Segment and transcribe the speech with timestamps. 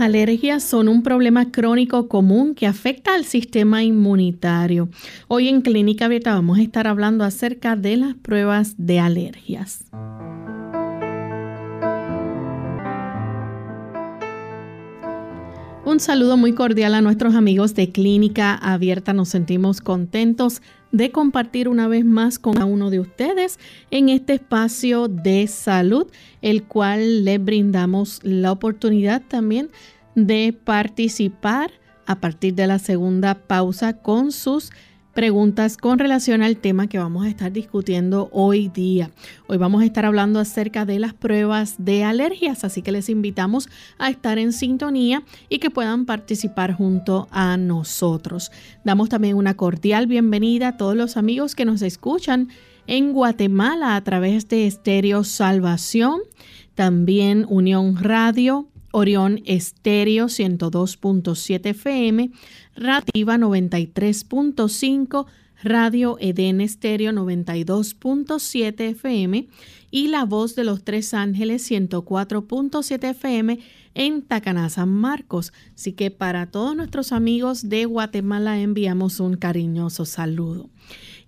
[0.00, 4.88] Alergias son un problema crónico común que afecta al sistema inmunitario.
[5.28, 9.84] Hoy en Clínica Abierta vamos a estar hablando acerca de las pruebas de alergias.
[15.84, 19.12] Un saludo muy cordial a nuestros amigos de Clínica Abierta.
[19.12, 20.62] Nos sentimos contentos
[20.92, 23.58] de compartir una vez más con cada uno de ustedes
[23.90, 26.06] en este espacio de salud,
[26.42, 29.70] el cual les brindamos la oportunidad también
[30.14, 31.70] de participar
[32.06, 34.70] a partir de la segunda pausa con sus
[35.20, 39.10] preguntas con relación al tema que vamos a estar discutiendo hoy día.
[39.48, 43.68] Hoy vamos a estar hablando acerca de las pruebas de alergias, así que les invitamos
[43.98, 48.50] a estar en sintonía y que puedan participar junto a nosotros.
[48.82, 52.48] Damos también una cordial bienvenida a todos los amigos que nos escuchan
[52.86, 56.20] en Guatemala a través de Estéreo Salvación,
[56.74, 62.30] también Unión Radio, Orión Estéreo 102.7 FM,
[62.76, 65.26] Rativa 93.5,
[65.62, 69.48] Radio Eden Estéreo 92.7 FM
[69.90, 73.58] y La Voz de los Tres Ángeles 104.7 FM
[73.94, 75.52] en Tacaná, San Marcos.
[75.74, 80.70] Así que para todos nuestros amigos de Guatemala enviamos un cariñoso saludo.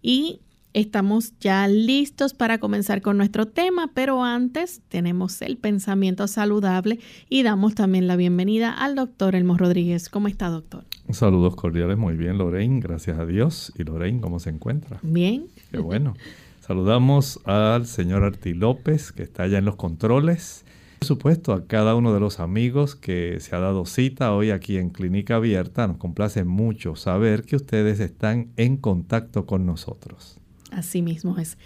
[0.00, 0.40] Y
[0.74, 7.42] Estamos ya listos para comenzar con nuestro tema, pero antes tenemos el pensamiento saludable y
[7.42, 10.08] damos también la bienvenida al doctor Elmo Rodríguez.
[10.08, 10.84] ¿Cómo está, doctor?
[11.10, 13.70] Saludos cordiales, muy bien, Lorraine, gracias a Dios.
[13.76, 14.98] ¿Y Lorraine cómo se encuentra?
[15.02, 15.44] Bien.
[15.70, 16.14] Qué bueno.
[16.60, 20.64] Saludamos al señor Arti López, que está allá en los controles.
[21.00, 24.78] Por supuesto, a cada uno de los amigos que se ha dado cita hoy aquí
[24.78, 25.86] en Clínica Abierta.
[25.86, 30.38] Nos complace mucho saber que ustedes están en contacto con nosotros.
[30.72, 31.58] Así mismo es.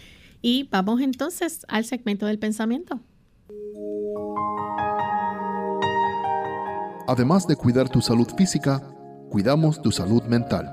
[0.42, 3.00] Y vamos entonces al segmento del pensamiento.
[7.08, 8.82] Además de cuidar tu salud física,
[9.30, 10.68] cuidamos tu salud mental.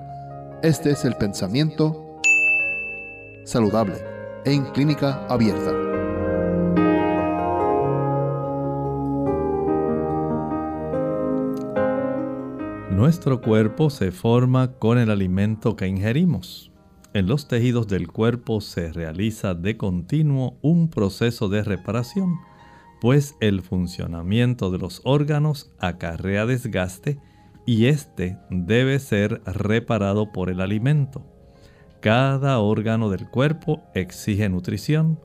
[0.63, 2.19] Este es el pensamiento
[3.45, 3.95] saludable
[4.45, 5.71] en clínica abierta.
[12.89, 16.72] Nuestro cuerpo se forma con el alimento que ingerimos.
[17.13, 22.39] En los tejidos del cuerpo se realiza de continuo un proceso de reparación,
[23.01, 27.19] pues el funcionamiento de los órganos acarrea desgaste
[27.67, 31.23] y éste debe ser reparado por el alimento.
[31.99, 35.19] Cada órgano del cuerpo exige nutrición.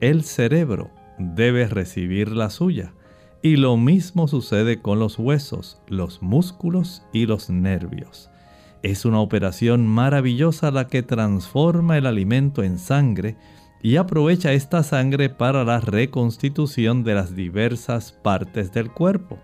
[0.00, 2.94] El cerebro debe recibir la suya.
[3.42, 8.30] Y lo mismo sucede con los huesos, los músculos y los nervios.
[8.84, 13.34] Es una operación maravillosa la que transforma el alimento en sangre
[13.82, 19.38] y aprovecha esta sangre para la reconstitución de las diversas partes del cuerpo.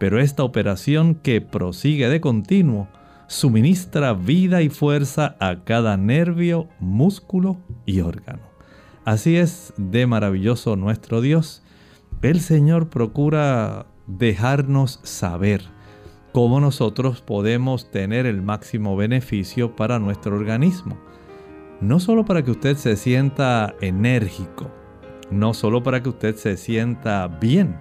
[0.00, 2.88] Pero esta operación que prosigue de continuo
[3.28, 8.42] suministra vida y fuerza a cada nervio, músculo y órgano.
[9.04, 11.62] Así es de maravilloso nuestro Dios.
[12.22, 15.73] El Señor procura dejarnos saber
[16.34, 20.98] cómo nosotros podemos tener el máximo beneficio para nuestro organismo.
[21.80, 24.68] No solo para que usted se sienta enérgico,
[25.30, 27.76] no solo para que usted se sienta bien,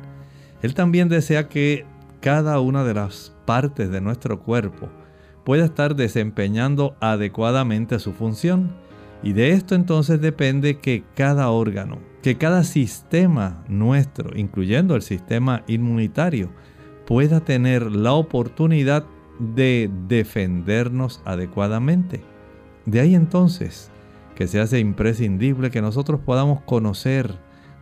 [0.61, 1.87] Él también desea que
[2.19, 4.87] cada una de las partes de nuestro cuerpo
[5.43, 8.75] pueda estar desempeñando adecuadamente su función.
[9.23, 15.63] Y de esto entonces depende que cada órgano, que cada sistema nuestro, incluyendo el sistema
[15.65, 16.51] inmunitario,
[17.05, 19.05] pueda tener la oportunidad
[19.39, 22.23] de defendernos adecuadamente.
[22.85, 23.91] De ahí entonces
[24.35, 27.37] que se hace imprescindible que nosotros podamos conocer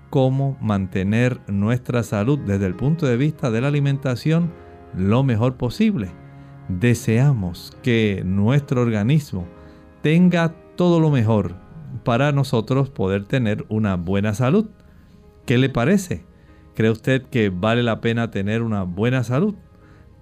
[0.09, 4.51] cómo mantener nuestra salud desde el punto de vista de la alimentación
[4.95, 6.11] lo mejor posible.
[6.67, 9.47] Deseamos que nuestro organismo
[10.01, 11.55] tenga todo lo mejor
[12.03, 14.67] para nosotros poder tener una buena salud.
[15.45, 16.25] ¿Qué le parece?
[16.81, 19.53] ¿Cree usted que vale la pena tener una buena salud?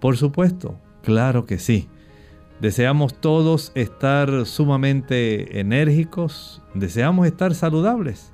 [0.01, 1.87] Por supuesto, claro que sí.
[2.59, 8.33] Deseamos todos estar sumamente enérgicos, deseamos estar saludables,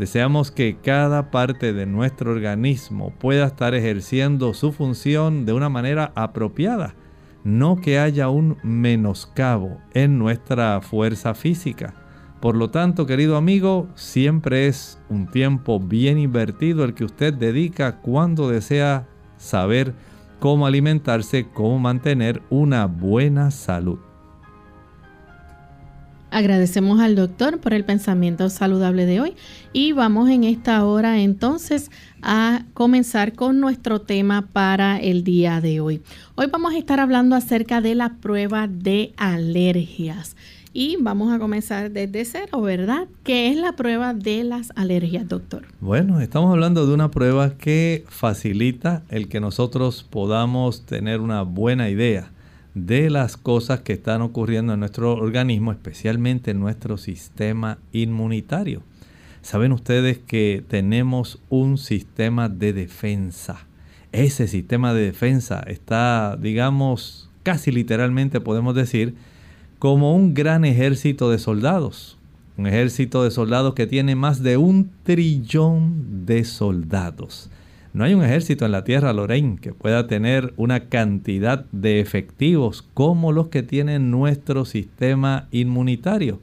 [0.00, 6.10] deseamos que cada parte de nuestro organismo pueda estar ejerciendo su función de una manera
[6.16, 6.96] apropiada,
[7.44, 11.94] no que haya un menoscabo en nuestra fuerza física.
[12.40, 18.00] Por lo tanto, querido amigo, siempre es un tiempo bien invertido el que usted dedica
[18.00, 19.06] cuando desea
[19.36, 19.94] saber
[20.38, 23.98] cómo alimentarse, cómo mantener una buena salud.
[26.30, 29.34] Agradecemos al doctor por el pensamiento saludable de hoy
[29.72, 31.90] y vamos en esta hora entonces
[32.22, 36.02] a comenzar con nuestro tema para el día de hoy.
[36.36, 40.36] Hoy vamos a estar hablando acerca de la prueba de alergias.
[40.72, 43.08] Y vamos a comenzar desde cero, ¿verdad?
[43.24, 45.64] ¿Qué es la prueba de las alergias, doctor?
[45.80, 51.90] Bueno, estamos hablando de una prueba que facilita el que nosotros podamos tener una buena
[51.90, 52.30] idea
[52.74, 58.84] de las cosas que están ocurriendo en nuestro organismo, especialmente en nuestro sistema inmunitario.
[59.42, 63.66] Saben ustedes que tenemos un sistema de defensa.
[64.12, 69.16] Ese sistema de defensa está, digamos, casi literalmente podemos decir,
[69.80, 72.18] como un gran ejército de soldados.
[72.58, 77.50] Un ejército de soldados que tiene más de un trillón de soldados.
[77.94, 82.84] No hay un ejército en la Tierra, Lorraine, que pueda tener una cantidad de efectivos
[82.92, 86.40] como los que tiene nuestro sistema inmunitario.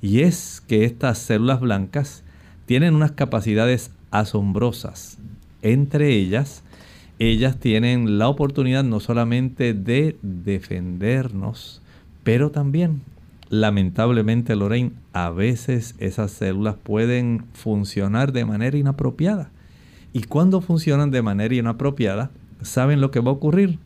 [0.00, 2.24] Y es que estas células blancas
[2.64, 5.18] tienen unas capacidades asombrosas.
[5.60, 6.64] Entre ellas,
[7.18, 11.79] ellas tienen la oportunidad no solamente de defendernos,
[12.22, 13.02] pero también,
[13.48, 19.50] lamentablemente, Lorraine, a veces esas células pueden funcionar de manera inapropiada.
[20.12, 22.30] Y cuando funcionan de manera inapropiada,
[22.62, 23.78] ¿saben lo que va a ocurrir?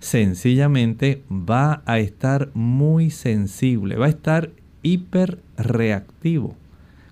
[0.00, 4.50] Sencillamente va a estar muy sensible, va a estar
[4.82, 6.56] hiperreactivo.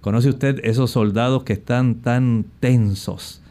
[0.00, 3.42] ¿Conoce usted esos soldados que están tan tensos,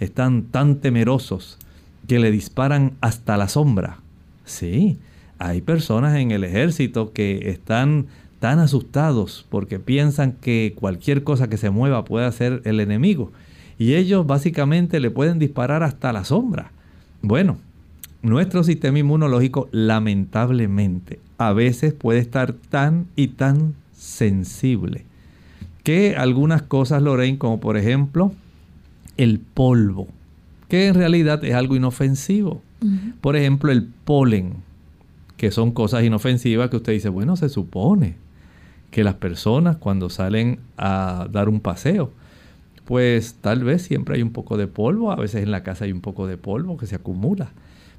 [0.00, 1.58] están tan temerosos,
[2.06, 4.00] que le disparan hasta la sombra?
[4.44, 4.98] Sí,
[5.38, 8.06] hay personas en el ejército que están
[8.40, 13.32] tan asustados porque piensan que cualquier cosa que se mueva puede ser el enemigo.
[13.78, 16.72] Y ellos básicamente le pueden disparar hasta la sombra.
[17.22, 17.58] Bueno,
[18.22, 25.04] nuestro sistema inmunológico lamentablemente a veces puede estar tan y tan sensible
[25.84, 28.32] que algunas cosas, Lorraine, como por ejemplo
[29.16, 30.08] el polvo,
[30.68, 32.62] que en realidad es algo inofensivo.
[33.20, 34.67] Por ejemplo, el polen
[35.38, 38.16] que son cosas inofensivas que usted dice, bueno, se supone
[38.90, 42.10] que las personas cuando salen a dar un paseo,
[42.84, 45.92] pues tal vez siempre hay un poco de polvo, a veces en la casa hay
[45.92, 47.50] un poco de polvo que se acumula,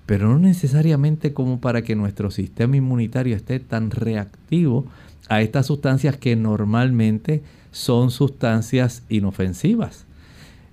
[0.06, 4.86] pero no necesariamente como para que nuestro sistema inmunitario esté tan reactivo
[5.30, 10.06] a estas sustancias que normalmente son sustancias inofensivas.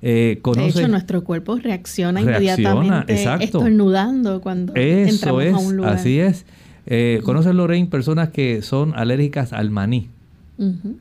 [0.03, 5.95] Eh, de hecho, nuestro cuerpo reacciona, inmediatamente estornudando cuando entramos a un lugar.
[5.95, 6.45] Así es.
[6.87, 10.09] Eh, ¿Conoces, Lorraine, personas que son alérgicas al maní?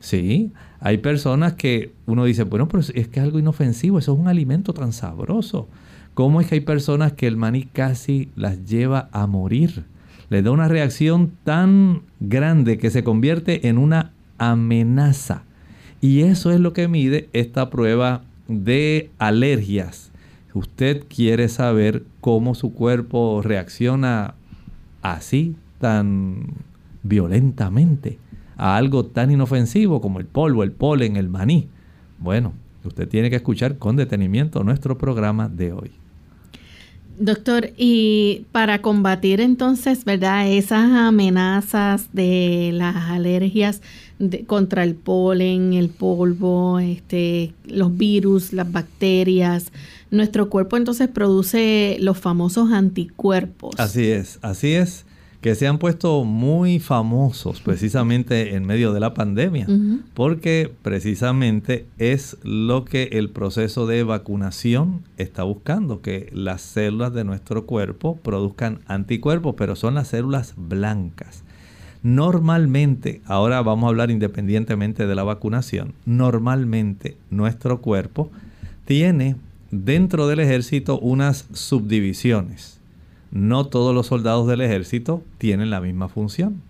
[0.00, 4.18] Sí, hay personas que uno dice, bueno, pero es que es algo inofensivo, eso es
[4.18, 5.66] un alimento tan sabroso.
[6.12, 9.84] ¿Cómo es que hay personas que el maní casi las lleva a morir?
[10.28, 15.44] Les da una reacción tan grande que se convierte en una amenaza.
[16.00, 20.10] Y eso es lo que mide esta prueba de alergias.
[20.52, 24.34] Usted quiere saber cómo su cuerpo reacciona
[25.02, 26.54] así, tan
[27.02, 28.18] violentamente,
[28.56, 31.68] a algo tan inofensivo como el polvo, el polen, el maní.
[32.18, 32.52] Bueno,
[32.84, 35.90] usted tiene que escuchar con detenimiento nuestro programa de hoy.
[37.18, 40.50] Doctor, y para combatir entonces, ¿verdad?
[40.50, 43.80] Esas amenazas de las alergias
[44.46, 49.72] contra el polen, el polvo, este, los virus, las bacterias,
[50.10, 53.74] nuestro cuerpo entonces produce los famosos anticuerpos.
[53.78, 55.06] Así es, así es
[55.46, 59.68] que se han puesto muy famosos precisamente en medio de la pandemia,
[60.12, 67.22] porque precisamente es lo que el proceso de vacunación está buscando, que las células de
[67.22, 71.44] nuestro cuerpo produzcan anticuerpos, pero son las células blancas.
[72.02, 78.32] Normalmente, ahora vamos a hablar independientemente de la vacunación, normalmente nuestro cuerpo
[78.84, 79.36] tiene
[79.70, 82.75] dentro del ejército unas subdivisiones
[83.30, 86.62] no todos los soldados del ejército tienen la misma función.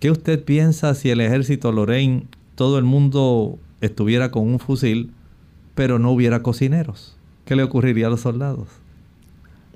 [0.00, 5.12] ¿Qué usted piensa si el ejército Lorraine, todo el mundo estuviera con un fusil?
[5.74, 7.16] pero no hubiera cocineros.
[7.44, 8.68] ¿Qué le ocurriría a los soldados?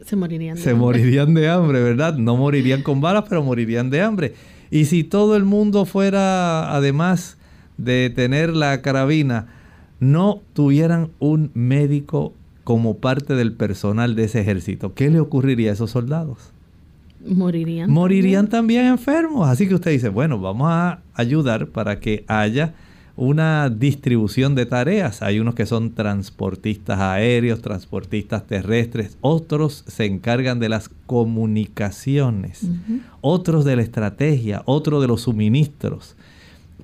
[0.05, 2.15] Se morirían de Se morirían de hambre, ¿verdad?
[2.17, 4.35] No morirían con balas, pero morirían de hambre.
[4.71, 7.39] Y si todo el mundo fuera, además
[7.77, 9.49] de tener la carabina,
[9.99, 12.35] no tuvieran un médico
[12.67, 16.51] como parte del personal de ese ejército, ¿qué le ocurriría a esos soldados?
[17.25, 17.89] Morirían.
[17.89, 19.49] Morirían también enfermos.
[19.49, 22.75] Así que usted dice, bueno, vamos a ayudar para que haya
[23.15, 25.23] una distribución de tareas.
[25.23, 32.67] Hay unos que son transportistas aéreos, transportistas terrestres, otros se encargan de las comunicaciones,
[33.21, 36.17] otros de la estrategia, otros de los suministros.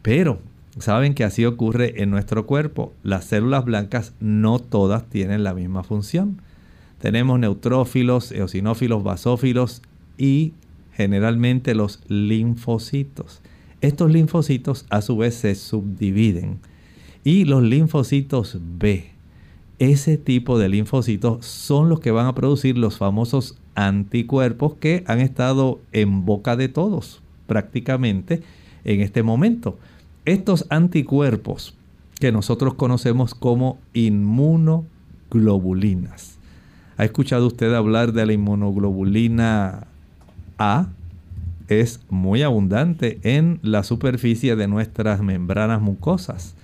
[0.00, 0.38] Pero
[0.78, 2.92] saben que así ocurre en nuestro cuerpo.
[3.02, 6.40] Las células blancas no todas tienen la misma función.
[6.98, 9.82] Tenemos neutrófilos, eosinófilos, basófilos
[10.16, 10.52] y
[10.92, 13.40] generalmente los linfocitos.
[13.80, 16.60] Estos linfocitos a su vez se subdividen.
[17.24, 19.10] Y los linfocitos B,
[19.78, 25.20] ese tipo de linfocitos son los que van a producir los famosos anticuerpos que han
[25.20, 28.42] estado en boca de todos prácticamente
[28.84, 29.78] en este momento.
[30.24, 31.74] Estos anticuerpos
[32.20, 36.38] que nosotros conocemos como inmunoglobulinas.
[36.96, 39.88] ¿Ha escuchado usted hablar de la inmunoglobulina
[40.58, 40.86] A?
[41.80, 46.54] es muy abundante en la superficie de nuestras membranas mucosas.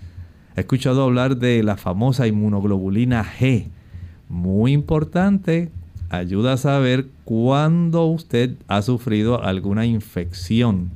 [0.56, 3.68] He escuchado hablar de la famosa inmunoglobulina G,
[4.28, 5.70] muy importante,
[6.10, 10.90] ayuda a saber cuándo usted ha sufrido alguna infección,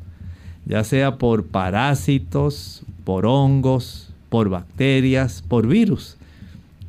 [0.66, 6.16] ya sea por parásitos, por hongos, por bacterias, por virus.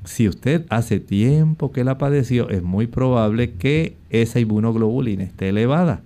[0.06, 6.02] Si usted hace tiempo que la padeció, es muy probable que esa inmunoglobulina esté elevada.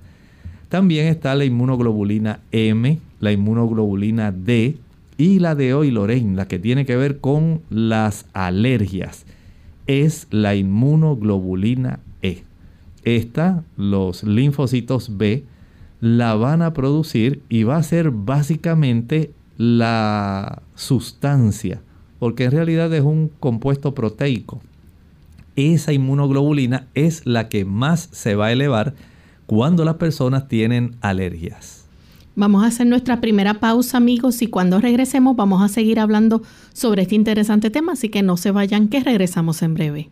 [0.69, 4.77] También está la inmunoglobulina M, la inmunoglobulina D
[5.17, 9.25] y la de hoy Lorraine, la que tiene que ver con las alergias.
[9.88, 12.43] Es la inmunoglobulina E.
[13.03, 15.43] Esta, los linfocitos B,
[16.00, 21.82] la van a producir y va a ser básicamente la sustancia,
[22.20, 24.62] porque en realidad es un compuesto proteico.
[25.56, 28.94] Esa inmunoglobulina es la que más se va a elevar
[29.48, 31.86] cuando las personas tienen alergias.
[32.36, 37.01] Vamos a hacer nuestra primera pausa, amigos, y cuando regresemos vamos a seguir hablando sobre
[37.01, 40.12] este interesante tema, así que no se vayan, que regresamos en breve.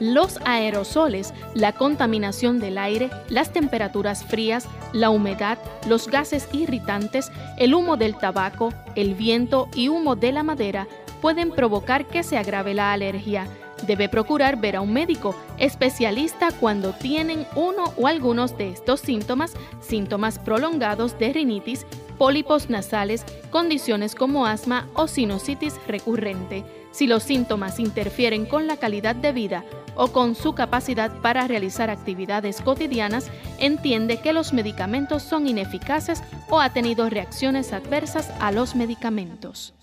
[0.00, 5.58] Los aerosoles, la contaminación del aire, las temperaturas frías, la humedad,
[5.88, 10.86] los gases irritantes, el humo del tabaco, el viento y humo de la madera
[11.20, 13.46] pueden provocar que se agrave la alergia.
[13.86, 19.54] Debe procurar ver a un médico especialista cuando tienen uno o algunos de estos síntomas,
[19.80, 21.86] síntomas prolongados de rinitis,
[22.18, 26.64] pólipos nasales, condiciones como asma o sinusitis recurrente.
[26.90, 29.64] Si los síntomas interfieren con la calidad de vida
[29.96, 36.60] o con su capacidad para realizar actividades cotidianas, entiende que los medicamentos son ineficaces o
[36.60, 39.74] ha tenido reacciones adversas a los medicamentos.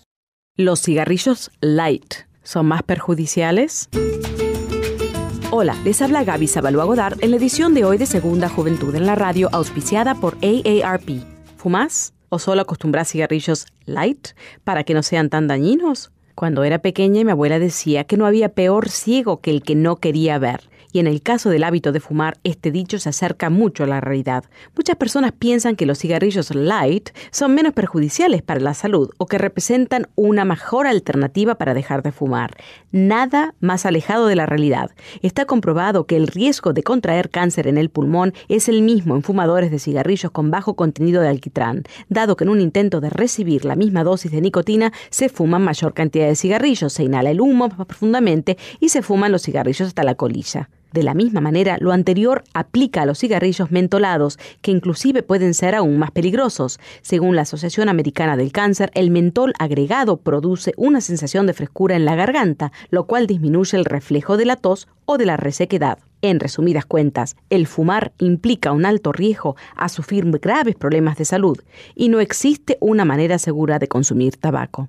[0.56, 3.88] ¿Los cigarrillos light son más perjudiciales?
[5.50, 9.04] Hola, les habla Gaby Sabalua Godard en la edición de hoy de Segunda Juventud en
[9.04, 11.22] la radio auspiciada por AARP.
[11.58, 12.14] ¿Fumás?
[12.34, 14.28] ¿O solo acostumbras cigarrillos light
[14.64, 16.12] para que no sean tan dañinos?
[16.34, 19.96] Cuando era pequeña mi abuela decía que no había peor ciego que el que no
[19.96, 23.84] quería ver y en el caso del hábito de fumar, este dicho se acerca mucho
[23.84, 24.44] a la realidad.
[24.76, 29.38] Muchas personas piensan que los cigarrillos light son menos perjudiciales para la salud o que
[29.38, 32.56] representan una mejor alternativa para dejar de fumar.
[32.90, 34.90] Nada más alejado de la realidad.
[35.22, 39.22] Está comprobado que el riesgo de contraer cáncer en el pulmón es el mismo en
[39.22, 43.64] fumadores de cigarrillos con bajo contenido de alquitrán, dado que en un intento de recibir
[43.64, 47.68] la misma dosis de nicotina se fuman mayor cantidad de cigarrillos, se inhala el humo
[47.68, 50.68] más profundamente y se fuman los cigarrillos hasta la colilla.
[50.92, 55.74] De la misma manera, lo anterior aplica a los cigarrillos mentolados, que inclusive pueden ser
[55.74, 56.78] aún más peligrosos.
[57.00, 62.04] Según la Asociación Americana del Cáncer, el mentol agregado produce una sensación de frescura en
[62.04, 65.98] la garganta, lo cual disminuye el reflejo de la tos o de la resequedad.
[66.20, 71.58] En resumidas cuentas, el fumar implica un alto riesgo a sufrir graves problemas de salud
[71.96, 74.88] y no existe una manera segura de consumir tabaco.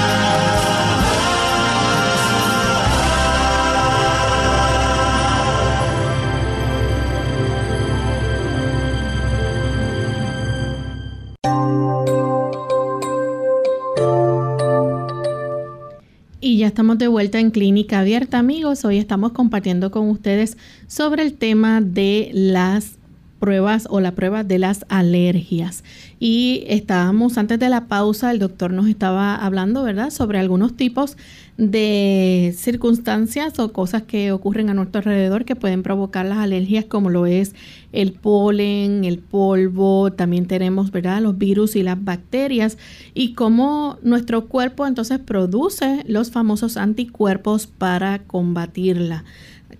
[16.61, 18.85] Ya estamos de vuelta en Clínica Abierta, amigos.
[18.85, 22.99] Hoy estamos compartiendo con ustedes sobre el tema de las
[23.41, 25.83] pruebas o la prueba de las alergias.
[26.19, 31.17] Y estábamos antes de la pausa, el doctor nos estaba hablando, ¿verdad?, sobre algunos tipos
[31.57, 37.09] de circunstancias o cosas que ocurren a nuestro alrededor que pueden provocar las alergias, como
[37.09, 37.53] lo es
[37.91, 42.77] el polen, el polvo, también tenemos, ¿verdad?, los virus y las bacterias,
[43.15, 49.25] y cómo nuestro cuerpo entonces produce los famosos anticuerpos para combatirla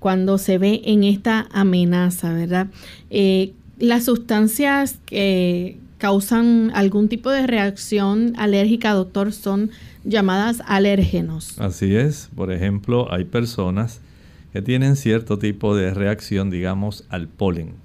[0.02, 2.66] cuando se ve en esta amenaza, ¿verdad?
[3.12, 9.70] Eh, las sustancias que causan algún tipo de reacción alérgica, doctor, son
[10.04, 11.60] llamadas alérgenos.
[11.60, 12.32] Así es.
[12.36, 14.02] Por ejemplo, hay personas
[14.52, 17.76] que tienen cierto tipo de reacción, digamos, al polen.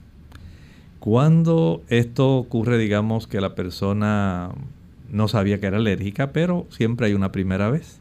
[1.01, 4.53] Cuando esto ocurre, digamos, que la persona
[5.13, 8.01] no sabía que era alérgica, pero siempre hay una primera vez.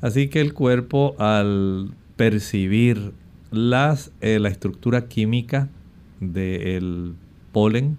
[0.00, 3.12] Así que el cuerpo al percibir
[3.52, 5.68] las, eh, la estructura química
[6.20, 7.14] del
[7.52, 7.98] polen,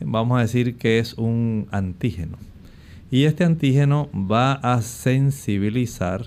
[0.00, 2.36] vamos a decir que es un antígeno.
[3.10, 6.26] Y este antígeno va a sensibilizar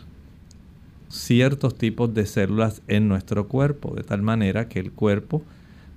[1.10, 5.42] ciertos tipos de células en nuestro cuerpo, de tal manera que el cuerpo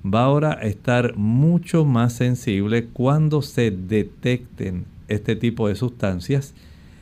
[0.05, 6.55] va ahora a estar mucho más sensible cuando se detecten este tipo de sustancias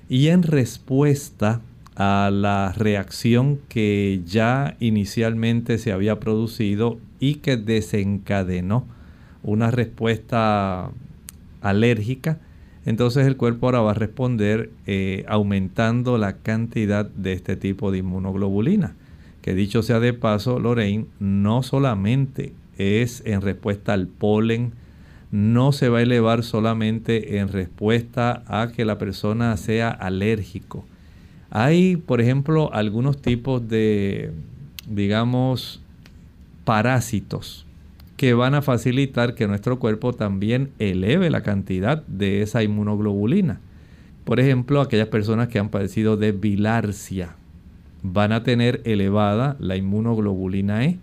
[0.09, 1.61] y en respuesta
[1.97, 8.87] a la reacción que ya inicialmente se había producido y que desencadenó
[9.43, 10.91] una respuesta
[11.63, 12.39] alérgica,
[12.85, 17.99] entonces el cuerpo ahora va a responder eh, aumentando la cantidad de este tipo de
[17.99, 18.95] inmunoglobulina.
[19.43, 24.73] Que dicho sea de paso, Lorraine, no solamente es en respuesta al polen,
[25.31, 30.85] no se va a elevar solamente en respuesta a que la persona sea alérgico.
[31.59, 34.31] Hay, por ejemplo, algunos tipos de,
[34.87, 35.81] digamos,
[36.67, 37.65] parásitos
[38.19, 43.61] que van a facilitar que nuestro cuerpo también eleve la cantidad de esa inmunoglobulina.
[44.25, 47.37] Por ejemplo, aquellas personas que han padecido de bilarcia
[48.03, 50.99] van a tener elevada la inmunoglobulina E.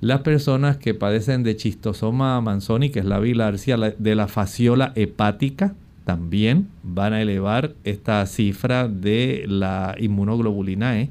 [0.00, 5.74] Las personas que padecen de chistosoma manzoni, que es la bilarcia, de la fasciola hepática,
[6.04, 11.10] también van a elevar esta cifra de la inmunoglobulina E.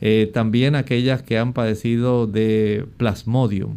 [0.00, 3.76] Eh, también aquellas que han padecido de plasmodium,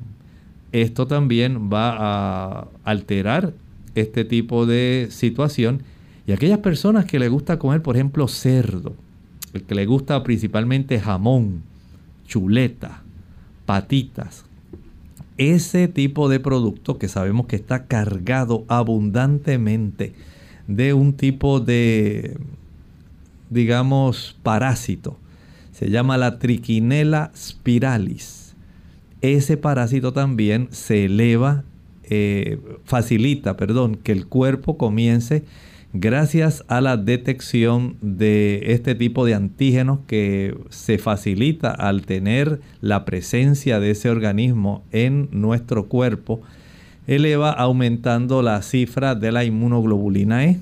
[0.72, 3.54] esto también va a alterar
[3.96, 5.84] este tipo de situación.
[6.28, 8.96] Y aquellas personas que les gusta comer, por ejemplo, cerdo,
[9.54, 11.64] el que le gusta principalmente jamón,
[12.28, 13.02] chuleta,
[13.66, 14.46] patitas,
[15.38, 20.14] ese tipo de producto que sabemos que está cargado abundantemente
[20.70, 22.38] de un tipo de,
[23.50, 25.18] digamos, parásito.
[25.74, 28.40] Se llama la triquinela spiralis
[29.22, 31.64] ese parásito también se eleva,
[32.04, 35.44] eh, facilita, perdón, que el cuerpo comience
[35.92, 43.06] gracias a la detección de este tipo de antígenos que se facilita al tener la
[43.06, 46.42] presencia de ese organismo en nuestro cuerpo,
[47.10, 50.60] eleva aumentando la cifra de la inmunoglobulina E.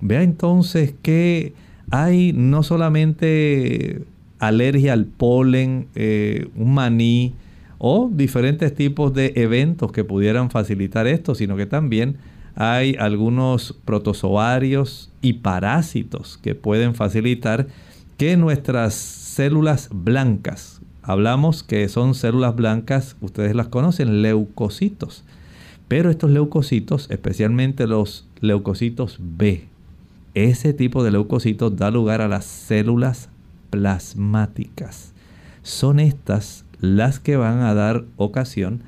[0.00, 1.52] Vea entonces que
[1.90, 4.02] hay no solamente
[4.40, 7.34] alergia al polen, eh, un maní,
[7.78, 12.16] o diferentes tipos de eventos que pudieran facilitar esto, sino que también
[12.56, 17.68] hay algunos protozoarios y parásitos que pueden facilitar
[18.16, 25.24] que nuestras células blancas, hablamos que son células blancas, ustedes las conocen, leucocitos,
[25.88, 29.68] pero estos leucocitos, especialmente los leucocitos B,
[30.34, 33.28] ese tipo de leucocitos da lugar a las células
[33.70, 35.12] plasmáticas.
[35.62, 38.82] Son estas las que van a dar ocasión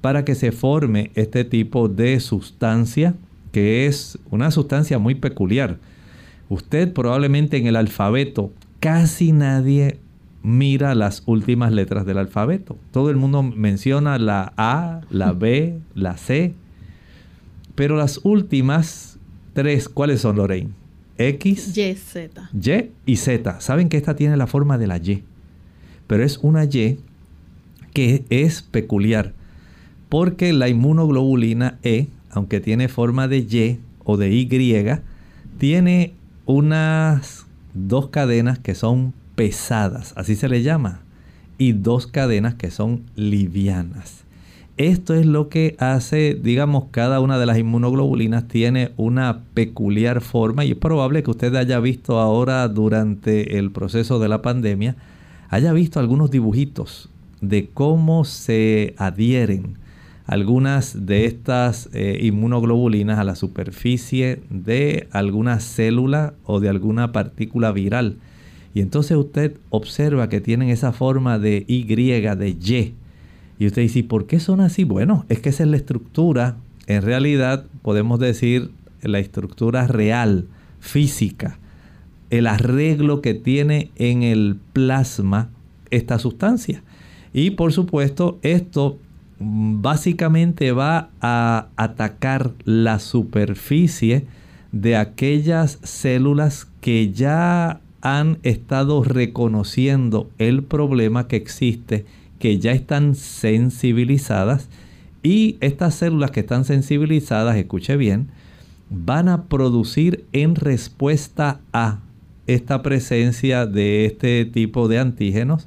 [0.00, 3.14] para que se forme este tipo de sustancia,
[3.52, 5.78] que es una sustancia muy peculiar.
[6.48, 9.98] Usted probablemente en el alfabeto casi nadie
[10.46, 12.78] mira las últimas letras del alfabeto.
[12.92, 16.54] Todo el mundo menciona la A, la B, la C,
[17.74, 19.18] pero las últimas
[19.54, 20.70] tres, ¿cuáles son, Lorraine?
[21.18, 22.50] X, Y, Z.
[22.52, 23.60] Y y Z.
[23.60, 25.24] Saben que esta tiene la forma de la Y,
[26.06, 27.00] pero es una Y
[27.92, 29.32] que es peculiar,
[30.08, 34.48] porque la inmunoglobulina E, aunque tiene forma de Y o de Y,
[35.58, 41.02] tiene unas dos cadenas que son pesadas, así se le llama,
[41.58, 44.24] y dos cadenas que son livianas.
[44.76, 50.66] Esto es lo que hace, digamos, cada una de las inmunoglobulinas tiene una peculiar forma
[50.66, 54.96] y es probable que usted haya visto ahora durante el proceso de la pandemia,
[55.48, 57.08] haya visto algunos dibujitos
[57.40, 59.78] de cómo se adhieren
[60.26, 67.72] algunas de estas eh, inmunoglobulinas a la superficie de alguna célula o de alguna partícula
[67.72, 68.16] viral.
[68.76, 72.94] Y entonces usted observa que tienen esa forma de Y, de Y.
[73.58, 74.84] Y usted dice, ¿por qué son así?
[74.84, 80.44] Bueno, es que esa es la estructura, en realidad podemos decir la estructura real,
[80.78, 81.58] física,
[82.28, 85.48] el arreglo que tiene en el plasma
[85.90, 86.82] esta sustancia.
[87.32, 88.98] Y por supuesto, esto
[89.38, 94.26] básicamente va a atacar la superficie
[94.72, 102.04] de aquellas células que ya han estado reconociendo el problema que existe,
[102.38, 104.68] que ya están sensibilizadas
[105.22, 108.28] y estas células que están sensibilizadas, escuche bien,
[108.90, 111.98] van a producir en respuesta a
[112.46, 115.66] esta presencia de este tipo de antígenos,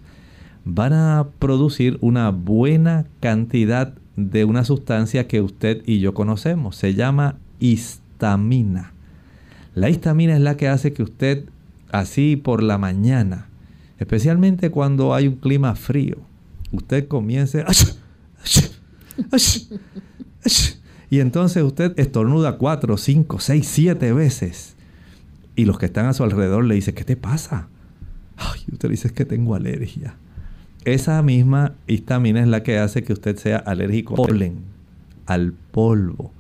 [0.64, 6.76] van a producir una buena cantidad de una sustancia que usted y yo conocemos.
[6.76, 8.94] Se llama histamina.
[9.76, 11.46] La histamina es la que hace que usted
[11.92, 13.50] así por la mañana,
[13.98, 16.18] especialmente cuando hay un clima frío,
[16.72, 17.64] usted comience
[21.10, 24.76] y entonces usted estornuda cuatro, cinco, seis, siete veces
[25.56, 27.68] y los que están a su alrededor le dicen, ¿qué te pasa?
[28.38, 30.16] Ay, usted dice que tengo alergia.
[30.86, 34.60] Esa misma histamina es la que hace que usted sea alérgico al polen,
[35.26, 36.32] al polvo,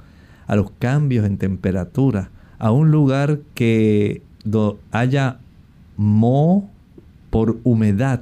[0.47, 4.21] a los cambios en temperatura, a un lugar que
[4.91, 5.39] haya
[5.97, 6.69] moho
[7.29, 8.21] por humedad.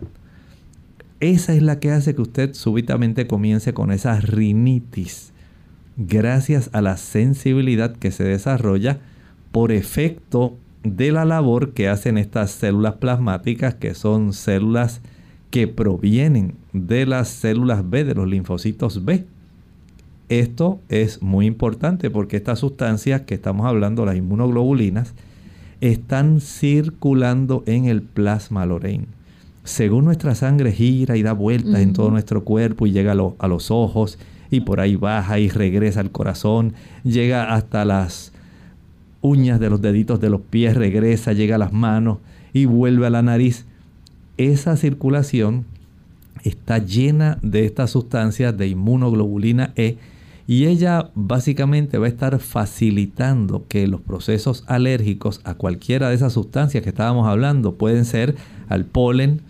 [1.19, 5.31] Esa es la que hace que usted súbitamente comience con esa rinitis.
[5.97, 8.99] Gracias a la sensibilidad que se desarrolla
[9.51, 15.01] por efecto de la labor que hacen estas células plasmáticas, que son células
[15.49, 19.25] que provienen de las células B, de los linfocitos B.
[20.29, 25.13] Esto es muy importante porque estas sustancias que estamos hablando, las inmunoglobulinas,
[25.81, 29.07] están circulando en el plasma, Lorraine.
[29.63, 33.69] Según nuestra sangre gira y da vueltas en todo nuestro cuerpo y llega a, los
[33.69, 34.17] ojos
[34.49, 38.31] y por ahí baja y regresa al corazón, llega hasta las
[39.21, 42.19] uñas de los deditos de los pies, regresa, llega a las manos
[42.53, 43.65] y vuelve a la nariz.
[44.37, 45.65] Esa circulación
[46.43, 49.97] está llena de estas sustancias de inmunoglobulina E
[50.49, 56.31] y ella básicamente va a estar facilitando que los procesos alérgicos a cualquiera de esas
[56.31, 58.35] sustancias que estábamos hablando pueden ser
[58.69, 59.41] al polen,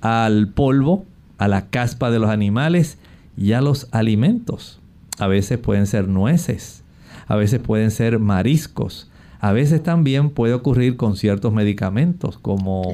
[0.00, 1.04] al polvo,
[1.36, 2.96] a la caspa de los animales
[3.36, 4.80] y a los alimentos.
[5.18, 6.82] A veces pueden ser nueces,
[7.26, 12.84] a veces pueden ser mariscos, a veces también puede ocurrir con ciertos medicamentos, como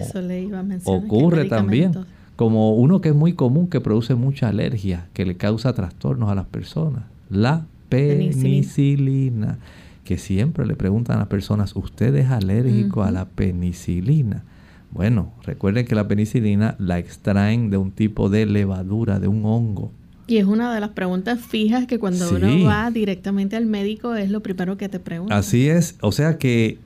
[0.87, 1.93] ocurre también,
[2.35, 6.35] como uno que es muy común que produce mucha alergia, que le causa trastornos a
[6.35, 9.59] las personas la penicilina.
[10.05, 14.45] Que siempre le preguntan a las personas, ¿usted es alérgico a la penicilina?
[14.91, 19.91] Bueno, recuerden que la penicilina la extraen de un tipo de levadura, de un hongo.
[20.27, 24.31] Y es una de las preguntas fijas que cuando uno va directamente al médico es
[24.31, 25.37] lo primero que te pregunta.
[25.37, 26.79] Así es, o sea que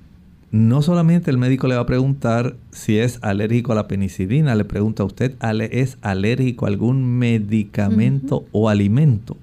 [0.51, 4.65] no solamente el médico le va a preguntar si es alérgico a la penicilina, le
[4.65, 5.35] pregunta a usted,
[5.71, 9.37] ¿es alérgico a algún medicamento o alimento?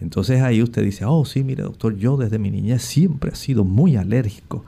[0.00, 3.64] Entonces ahí usted dice, oh sí, mire doctor, yo desde mi niñez siempre he sido
[3.64, 4.64] muy alérgico.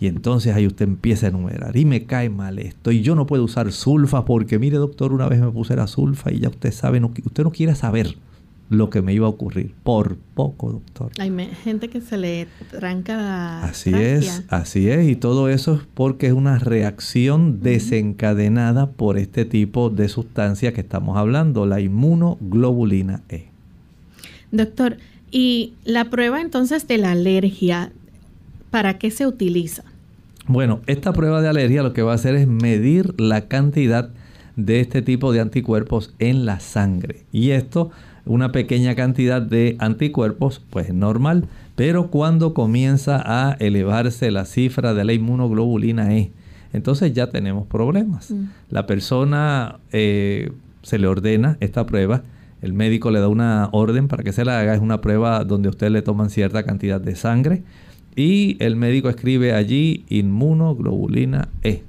[0.00, 3.26] Y entonces ahí usted empieza a enumerar y me cae mal esto y yo no
[3.26, 6.72] puedo usar sulfa porque mire doctor, una vez me puse la sulfa y ya usted
[6.72, 8.16] sabe, no, usted no quiere saber.
[8.70, 9.74] lo que me iba a ocurrir.
[9.82, 11.10] Por poco, doctor.
[11.18, 11.30] Hay
[11.64, 15.08] gente que se le tranca la Así es, así es.
[15.08, 20.80] Y todo eso es porque es una reacción desencadenada por este tipo de sustancia que
[20.80, 23.49] estamos hablando, la inmunoglobulina E.
[24.52, 24.96] Doctor,
[25.30, 27.92] ¿y la prueba entonces de la alergia,
[28.70, 29.84] para qué se utiliza?
[30.46, 34.10] Bueno, esta prueba de alergia lo que va a hacer es medir la cantidad
[34.56, 37.24] de este tipo de anticuerpos en la sangre.
[37.32, 37.90] Y esto
[38.26, 45.04] una pequeña cantidad de anticuerpos, pues normal, pero cuando comienza a elevarse la cifra de
[45.04, 46.30] la inmunoglobulina E,
[46.72, 48.30] entonces ya tenemos problemas.
[48.30, 48.44] Mm.
[48.68, 52.22] La persona eh, se le ordena esta prueba,
[52.62, 55.68] el médico le da una orden para que se la haga, es una prueba donde
[55.68, 57.62] usted le toman cierta cantidad de sangre.
[58.16, 61.82] Y el médico escribe allí inmunoglobulina E.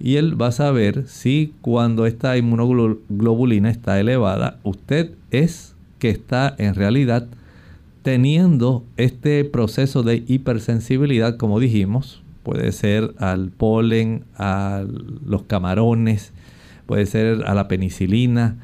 [0.00, 6.54] Y él va a saber si cuando esta inmunoglobulina está elevada, usted es que está
[6.58, 7.26] en realidad
[8.02, 14.84] teniendo este proceso de hipersensibilidad, como dijimos, puede ser al polen, a
[15.26, 16.32] los camarones,
[16.86, 18.56] puede ser a la penicilina,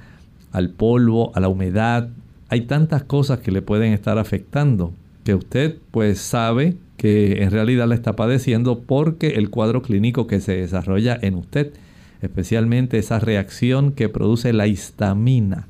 [0.54, 2.08] al polvo, a la humedad.
[2.48, 7.88] Hay tantas cosas que le pueden estar afectando que usted pues sabe que en realidad
[7.88, 11.72] la está padeciendo porque el cuadro clínico que se desarrolla en usted,
[12.22, 15.66] especialmente esa reacción que produce la histamina,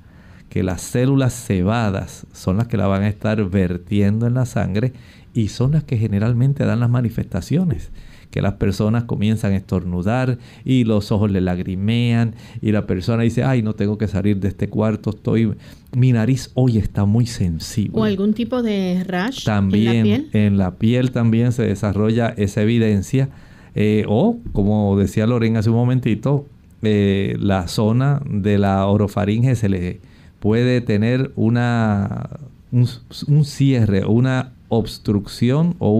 [0.51, 4.93] que las células cebadas son las que la van a estar vertiendo en la sangre
[5.33, 7.91] y son las que generalmente dan las manifestaciones
[8.35, 13.45] que las personas comienzan a estornudar y los ojos le lagrimean y la persona dice,
[13.45, 15.53] ay, no tengo que salir de este cuarto, estoy,
[15.97, 17.93] mi nariz hoy está muy sensible.
[17.95, 20.31] O algún tipo de rash también, en la piel.
[20.33, 23.29] En la piel también se desarrolla esa evidencia.
[23.77, 26.45] Eh, o, como decía Lorena hace un momentito,
[26.83, 30.01] eh, la zona de la orofaringe se le
[30.41, 32.31] puede tener una,
[32.73, 35.93] un, cierre, una obstrucción o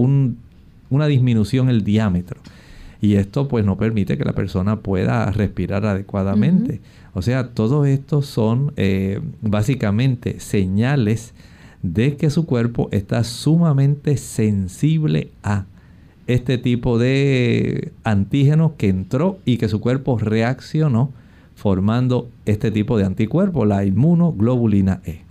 [0.95, 2.39] una disminución el diámetro.
[3.01, 6.81] Y esto pues no permite que la persona pueda respirar adecuadamente.
[7.13, 11.33] O sea, todo esto son eh, básicamente señales
[11.83, 15.65] de que su cuerpo está sumamente sensible a
[16.25, 21.13] este tipo de antígeno que entró y que su cuerpo reaccionó
[21.53, 25.24] formando este tipo de anticuerpo, la inmunoglobulina E.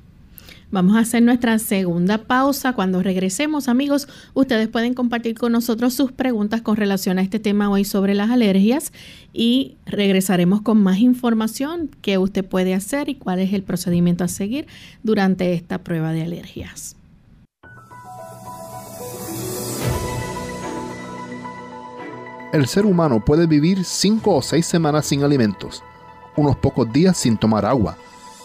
[0.74, 2.72] Vamos a hacer nuestra segunda pausa.
[2.72, 7.70] Cuando regresemos, amigos, ustedes pueden compartir con nosotros sus preguntas con relación a este tema
[7.70, 8.92] hoy sobre las alergias
[9.32, 14.28] y regresaremos con más información que usted puede hacer y cuál es el procedimiento a
[14.28, 14.66] seguir
[15.04, 16.96] durante esta prueba de alergias.
[22.52, 25.84] El ser humano puede vivir cinco o seis semanas sin alimentos
[26.36, 27.96] unos pocos días sin tomar agua,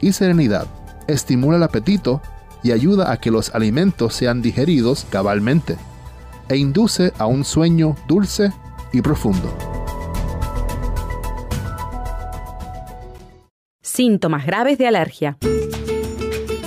[0.00, 0.66] y serenidad,
[1.06, 2.20] estimula el apetito
[2.62, 5.76] y ayuda a que los alimentos sean digeridos cabalmente,
[6.48, 8.52] e induce a un sueño dulce
[8.92, 9.52] y profundo.
[13.82, 15.38] Síntomas graves de alergia.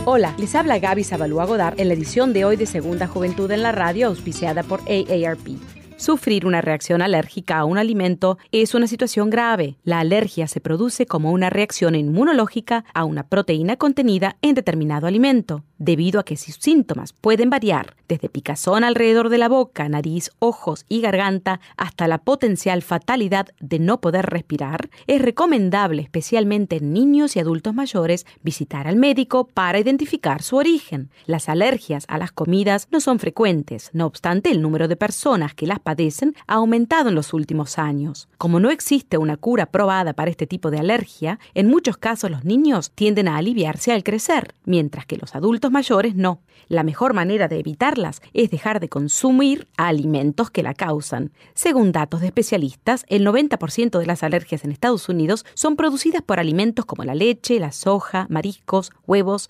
[0.05, 3.61] Hola, les habla Gaby Zabalúa Godard en la edición de hoy de Segunda Juventud en
[3.61, 5.78] la Radio, auspiciada por AARP.
[5.99, 9.75] Sufrir una reacción alérgica a un alimento es una situación grave.
[9.83, 15.65] La alergia se produce como una reacción inmunológica a una proteína contenida en determinado alimento
[15.79, 20.85] debido a que sus síntomas pueden variar desde picazón alrededor de la boca, nariz, ojos
[20.89, 27.35] y garganta hasta la potencial fatalidad de no poder respirar, es recomendable, especialmente en niños
[27.35, 31.09] y adultos mayores, visitar al médico para identificar su origen.
[31.25, 35.67] Las alergias a las comidas no son frecuentes, no obstante el número de personas que
[35.67, 38.29] las padecen ha aumentado en los últimos años.
[38.37, 42.45] Como no existe una cura probada para este tipo de alergia, en muchos casos los
[42.45, 46.41] niños tienden a aliviarse al crecer, mientras que los adultos mayores no.
[46.67, 51.31] La mejor manera de evitarlas es dejar de consumir alimentos que la causan.
[51.55, 56.39] Según datos de especialistas, el 90% de las alergias en Estados Unidos son producidas por
[56.39, 59.49] alimentos como la leche, la soja, mariscos, huevos,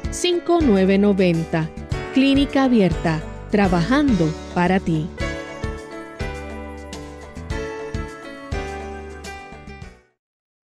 [0.11, 1.69] 787-282-5990.
[2.13, 5.07] Clínica Abierta, trabajando para ti.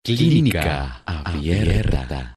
[0.03, 2.35] Clínica Abierta.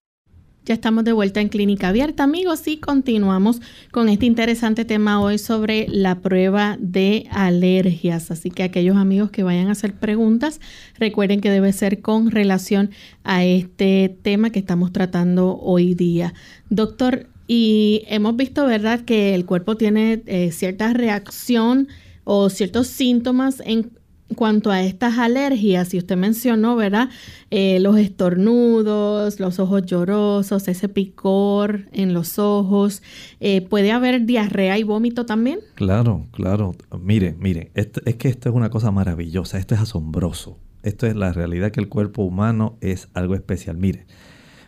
[0.68, 5.38] Ya estamos de vuelta en Clínica Abierta, amigos, y continuamos con este interesante tema hoy
[5.38, 8.32] sobre la prueba de alergias.
[8.32, 10.60] Así que aquellos amigos que vayan a hacer preguntas,
[11.00, 12.90] recuerden que debe ser con relación
[13.24, 16.34] a este tema que estamos tratando hoy día.
[16.70, 21.88] Doctor, y hemos visto, ¿verdad?, que el cuerpo tiene eh, cierta reacción
[22.26, 23.92] o ciertos síntomas en
[24.36, 27.10] cuanto a estas alergias, y usted mencionó, ¿verdad?
[27.50, 33.02] Eh, los estornudos, los ojos llorosos, ese picor en los ojos.
[33.40, 35.60] Eh, ¿Puede haber diarrea y vómito también?
[35.76, 36.76] Claro, claro.
[37.00, 40.58] Mire, mire, es que esto es una cosa maravillosa, esto es asombroso.
[40.84, 43.78] Esto es la realidad que el cuerpo humano es algo especial.
[43.78, 44.06] Mire,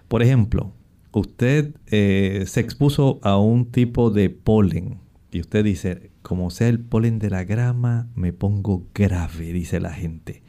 [0.08, 0.74] por ejemplo,
[1.12, 5.00] usted eh, se expuso a un tipo de polen
[5.32, 9.94] y usted dice, como sea el polen de la grama, me pongo grave, dice la
[9.94, 10.44] gente.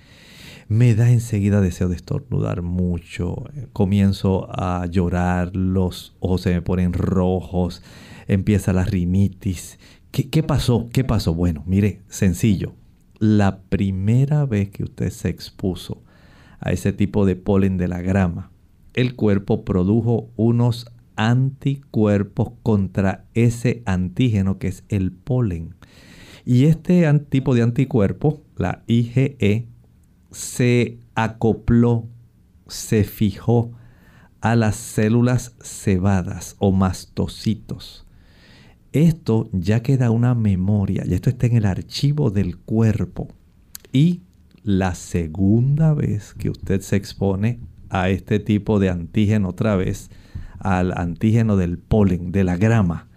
[0.69, 6.93] Me da enseguida deseo de estornudar mucho, comienzo a llorar, los ojos se me ponen
[6.93, 7.83] rojos,
[8.29, 9.79] empieza la rinitis.
[10.13, 10.89] ¿Qué, qué pasó?
[10.93, 11.35] ¿Qué pasó?
[11.35, 12.75] Bueno, mire, sencillo.
[13.19, 16.03] La primera vez que usted se expuso
[16.61, 18.51] a ese tipo de polen de la grama,
[18.95, 20.87] el cuerpo produjo unos
[21.21, 25.75] anticuerpos contra ese antígeno que es el polen.
[26.47, 29.69] Y este tipo de anticuerpo, la IgE,
[30.31, 32.09] se acopló,
[32.69, 33.73] se fijó
[34.41, 38.07] a las células cebadas o mastocitos.
[38.93, 43.29] Esto ya queda una memoria, y esto está en el archivo del cuerpo.
[43.93, 44.23] Y
[44.63, 50.11] la segunda vez que usted se expone a este tipo de antígeno otra vez,
[50.61, 53.09] al antígeno del polen, de la grama.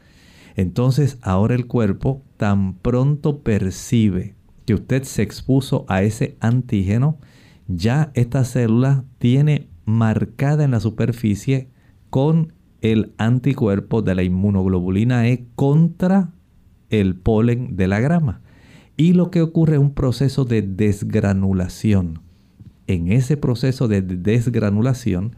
[0.55, 7.19] Entonces ahora el cuerpo tan pronto percibe que usted se expuso a ese antígeno,
[7.67, 11.69] ya esta célula tiene marcada en la superficie
[12.09, 16.33] con el anticuerpo de la inmunoglobulina E contra
[16.89, 18.41] el polen de la grama.
[18.95, 22.21] Y lo que ocurre es un proceso de desgranulación.
[22.85, 25.35] En ese proceso de desgranulación,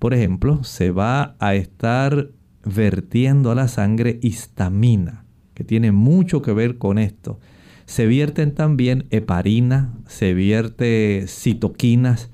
[0.00, 2.30] por ejemplo, se va a estar
[2.64, 7.38] vertiendo a la sangre histamina, que tiene mucho que ver con esto.
[7.84, 12.30] Se vierten también heparina, se vierte citoquinas,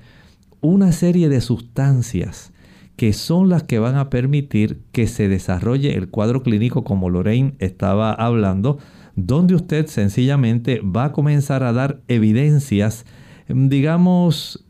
[0.61, 2.53] una serie de sustancias
[2.95, 7.53] que son las que van a permitir que se desarrolle el cuadro clínico como Lorraine
[7.59, 8.79] estaba hablando,
[9.15, 13.05] donde usted sencillamente va a comenzar a dar evidencias,
[13.47, 14.66] digamos,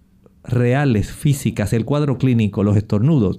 [0.48, 3.38] reales, físicas, el cuadro clínico, los estornudos.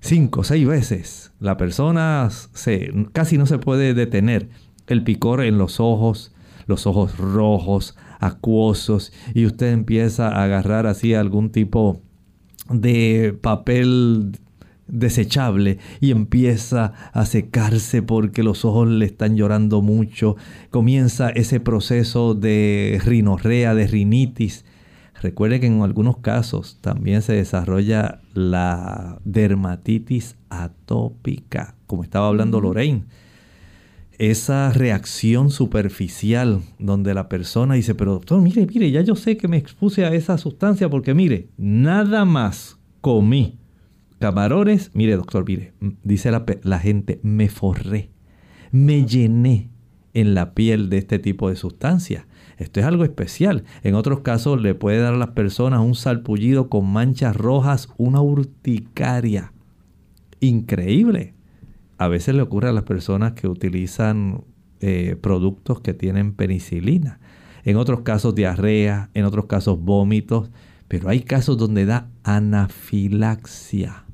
[0.00, 1.32] cinco, seis veces.
[1.40, 4.48] La persona se, casi no se puede detener.
[4.86, 6.32] El picor en los ojos,
[6.66, 12.02] los ojos rojos, acuosos, y usted empieza a agarrar así algún tipo
[12.70, 14.32] de papel
[14.88, 20.36] desechable y empieza a secarse porque los ojos le están llorando mucho.
[20.70, 24.64] Comienza ese proceso de rinorrea, de rinitis.
[25.20, 33.04] Recuerde que en algunos casos también se desarrolla la dermatitis atópica, como estaba hablando Lorraine.
[34.18, 39.46] Esa reacción superficial donde la persona dice, pero doctor, mire, mire, ya yo sé que
[39.46, 43.58] me expuse a esa sustancia porque mire, nada más comí
[44.18, 48.10] camarones, mire doctor, mire, dice la, la, gente, me forré,
[48.70, 49.70] me llené
[50.14, 52.26] en la piel de este tipo de sustancias.
[52.56, 53.64] Esto es algo especial.
[53.82, 58.20] En otros casos le puede dar a las personas un salpullido con manchas rojas, una
[58.20, 59.52] urticaria.
[60.40, 61.34] increíble.
[61.98, 64.44] A veces le ocurre a las personas que utilizan
[64.80, 67.18] eh, productos que tienen penicilina.
[67.64, 70.50] En otros casos diarrea, en otros casos vómitos,
[70.88, 74.04] pero hay casos donde da anafilaxia,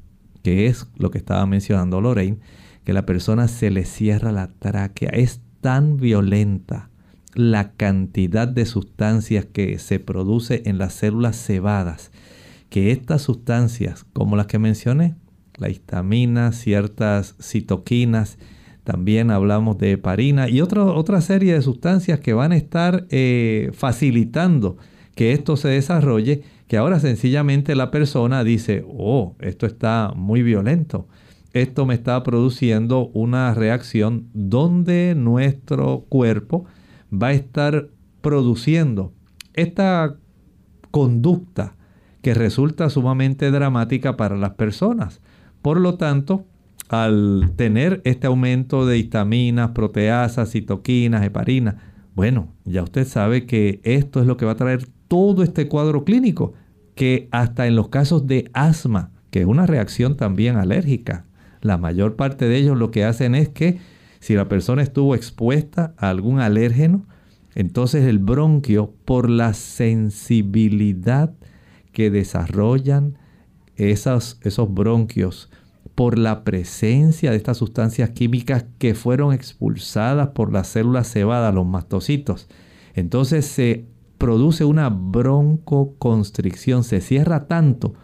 [0.45, 2.39] que es lo que estaba mencionando Lorraine,
[2.85, 5.09] que la persona se le cierra la tráquea.
[5.09, 6.91] Es tan violenta
[7.35, 12.13] la cantidad de sustancias que se produce en las células cebadas,
[12.69, 15.15] que estas sustancias, como las que mencioné,
[15.57, 18.37] la histamina, ciertas citoquinas,
[18.85, 23.71] también hablamos de heparina y otra, otra serie de sustancias que van a estar eh,
[23.73, 24.77] facilitando
[25.15, 31.09] que esto se desarrolle, que ahora sencillamente la persona dice, oh, esto está muy violento,
[31.53, 36.65] esto me está produciendo una reacción donde nuestro cuerpo
[37.13, 37.91] va a estar
[38.21, 39.13] produciendo
[39.53, 40.17] esta
[40.91, 41.77] conducta
[42.23, 45.21] que resulta sumamente dramática para las personas.
[45.63, 46.47] Por lo tanto,
[46.89, 51.77] al tener este aumento de histaminas, proteasas, citoquinas, heparinas,
[52.15, 56.05] bueno, ya usted sabe que esto es lo que va a traer todo este cuadro
[56.05, 56.55] clínico,
[56.97, 61.25] que hasta en los casos de asma, que es una reacción también alérgica,
[61.61, 63.79] la mayor parte de ellos lo que hacen es que
[64.19, 67.07] si la persona estuvo expuesta a algún alérgeno,
[67.55, 71.33] entonces el bronquio, por la sensibilidad
[71.93, 73.17] que desarrollan
[73.77, 75.49] esos, esos bronquios,
[75.95, 81.67] por la presencia de estas sustancias químicas que fueron expulsadas por las células cebadas, los
[81.67, 82.49] mastocitos.
[82.97, 87.95] Entonces se produce una broncoconstricción, se cierra tanto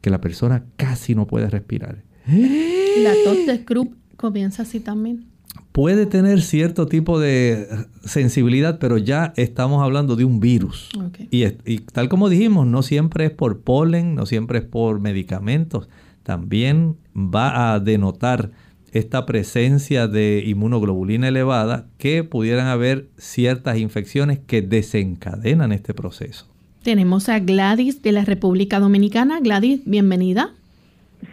[0.00, 2.04] que la persona casi no puede respirar.
[2.26, 5.26] La tos de Krupp comienza así también.
[5.72, 7.68] Puede tener cierto tipo de
[8.04, 10.90] sensibilidad, pero ya estamos hablando de un virus.
[11.30, 15.88] Y, y tal como dijimos, no siempre es por polen, no siempre es por medicamentos
[16.28, 18.50] también va a denotar
[18.92, 26.46] esta presencia de inmunoglobulina elevada que pudieran haber ciertas infecciones que desencadenan este proceso.
[26.82, 29.40] Tenemos a Gladys de la República Dominicana.
[29.40, 30.50] Gladys, bienvenida.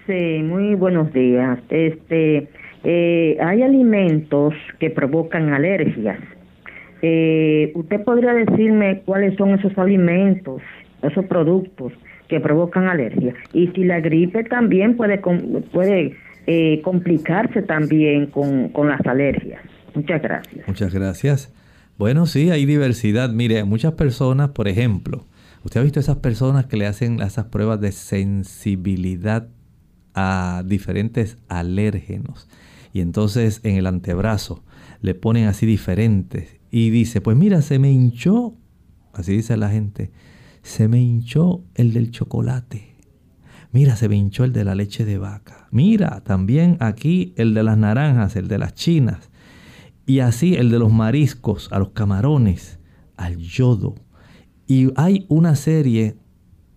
[0.08, 1.60] Sí, muy buenos días.
[1.70, 2.48] Este,
[2.84, 6.20] eh, hay alimentos que provocan alergias.
[7.02, 10.62] Eh, ¿Usted podría decirme cuáles son esos alimentos,
[11.04, 11.94] esos productos
[12.28, 13.34] que provocan alergia.
[13.54, 16.16] Y si la gripe también puede, puede
[16.48, 19.62] eh, complicarse también con, con las alergias.
[19.94, 20.68] Muchas gracias.
[20.68, 21.54] Muchas gracias.
[21.98, 23.30] Bueno, sí, hay diversidad.
[23.30, 25.26] Mire, muchas personas, por ejemplo,
[25.64, 29.48] usted ha visto esas personas que le hacen esas pruebas de sensibilidad
[30.14, 32.50] a diferentes alérgenos.
[32.94, 34.64] Y entonces en el antebrazo
[35.02, 36.60] le ponen así diferentes.
[36.72, 38.56] Y dice, pues mira, se me hinchó.
[39.14, 40.12] Así dice la gente
[40.66, 42.95] se me hinchó el del chocolate.
[43.76, 45.68] Mira, se me hinchó el de la leche de vaca.
[45.70, 49.30] Mira, también aquí el de las naranjas, el de las chinas.
[50.06, 52.80] Y así el de los mariscos, a los camarones,
[53.18, 53.96] al yodo.
[54.66, 56.16] Y hay una serie,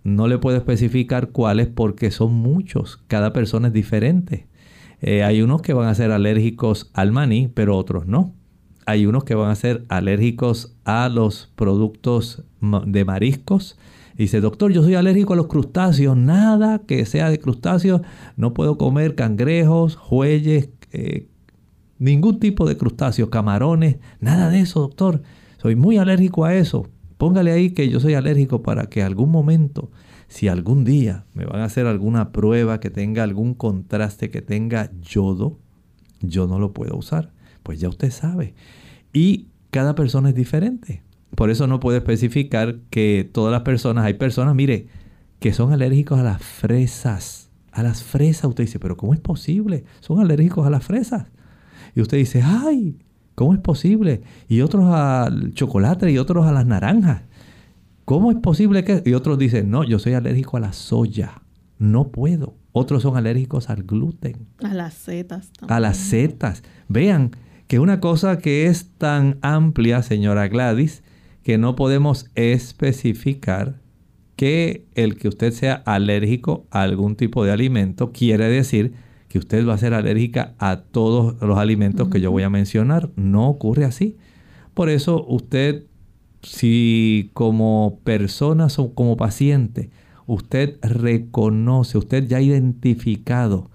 [0.02, 2.96] no le puedo especificar cuáles porque son muchos.
[3.06, 4.48] Cada persona es diferente.
[5.00, 8.34] Eh, hay unos que van a ser alérgicos al maní, pero otros no
[8.88, 13.78] hay unos que van a ser alérgicos a los productos de mariscos.
[14.18, 18.00] Dice, doctor, yo soy alérgico a los crustáceos, nada que sea de crustáceos,
[18.36, 21.28] no puedo comer cangrejos, jueyes, eh,
[22.00, 25.22] ningún tipo de crustáceos, camarones, nada de eso, doctor.
[25.58, 26.88] Soy muy alérgico a eso.
[27.16, 29.92] Póngale ahí que yo soy alérgico para que algún momento,
[30.26, 34.90] si algún día me van a hacer alguna prueba que tenga algún contraste, que tenga
[35.00, 35.60] yodo,
[36.20, 37.30] yo no lo puedo usar.
[37.62, 38.54] Pues ya usted sabe.
[39.12, 41.02] Y cada persona es diferente.
[41.34, 44.86] Por eso no puedo especificar que todas las personas, hay personas, mire,
[45.40, 47.50] que son alérgicos a las fresas.
[47.72, 49.84] A las fresas, usted dice, pero ¿cómo es posible?
[50.00, 51.26] Son alérgicos a las fresas.
[51.94, 52.98] Y usted dice, ay,
[53.34, 54.22] ¿cómo es posible?
[54.48, 57.22] Y otros al chocolate y otros a las naranjas.
[58.04, 59.02] ¿Cómo es posible que...?
[59.04, 61.42] Y otros dicen, no, yo soy alérgico a la soya.
[61.78, 62.56] No puedo.
[62.72, 64.46] Otros son alérgicos al gluten.
[64.62, 65.52] A las setas.
[65.52, 65.76] También.
[65.76, 66.62] A las setas.
[66.88, 67.32] Vean,
[67.68, 71.02] que una cosa que es tan amplia, señora Gladys,
[71.42, 73.80] que no podemos especificar
[74.36, 78.92] que el que usted sea alérgico a algún tipo de alimento quiere decir
[79.28, 83.10] que usted va a ser alérgica a todos los alimentos que yo voy a mencionar.
[83.16, 84.16] No ocurre así.
[84.74, 85.84] Por eso usted,
[86.42, 89.90] si como persona o como paciente,
[90.26, 93.70] usted reconoce, usted ya ha identificado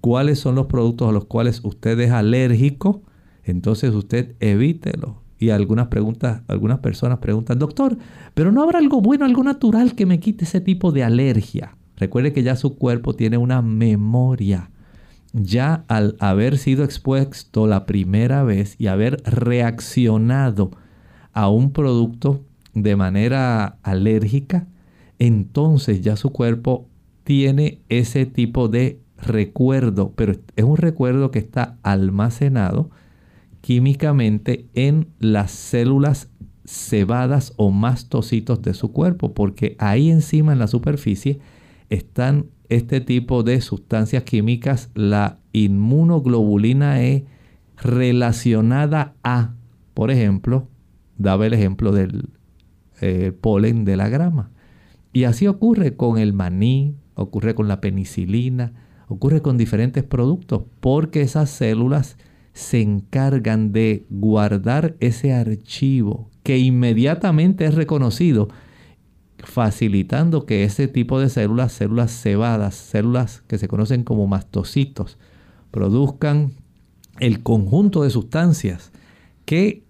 [0.00, 3.02] cuáles son los productos a los cuales usted es alérgico,
[3.44, 5.22] entonces usted evítelo.
[5.38, 7.96] Y algunas preguntas, algunas personas preguntan, doctor,
[8.34, 11.76] pero no habrá algo bueno, algo natural que me quite ese tipo de alergia.
[11.96, 14.70] Recuerde que ya su cuerpo tiene una memoria
[15.32, 20.70] ya al haber sido expuesto la primera vez y haber reaccionado
[21.32, 24.66] a un producto de manera alérgica,
[25.18, 26.88] entonces ya su cuerpo
[27.24, 32.90] tiene ese tipo de recuerdo, pero es un recuerdo que está almacenado
[33.68, 36.30] químicamente en las células
[36.64, 41.38] cebadas o mastocitos de su cuerpo, porque ahí encima en la superficie
[41.90, 47.26] están este tipo de sustancias químicas, la inmunoglobulina E
[47.76, 49.52] relacionada a,
[49.92, 50.66] por ejemplo,
[51.18, 52.30] daba el ejemplo del
[53.02, 54.50] eh, polen de la grama.
[55.12, 58.72] Y así ocurre con el maní, ocurre con la penicilina,
[59.08, 62.16] ocurre con diferentes productos, porque esas células
[62.58, 68.48] se encargan de guardar ese archivo que inmediatamente es reconocido,
[69.38, 75.18] facilitando que ese tipo de células, células cebadas, células que se conocen como mastocitos,
[75.70, 76.50] produzcan
[77.20, 78.90] el conjunto de sustancias
[79.44, 79.84] que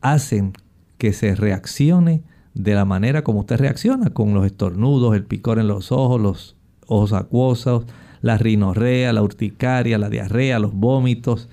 [0.00, 0.54] hacen
[0.98, 2.24] que se reaccione
[2.54, 6.56] de la manera como usted reacciona, con los estornudos, el picor en los ojos, los
[6.88, 7.84] ojos acuosos,
[8.20, 11.48] la rinorrea, la urticaria, la diarrea, los vómitos,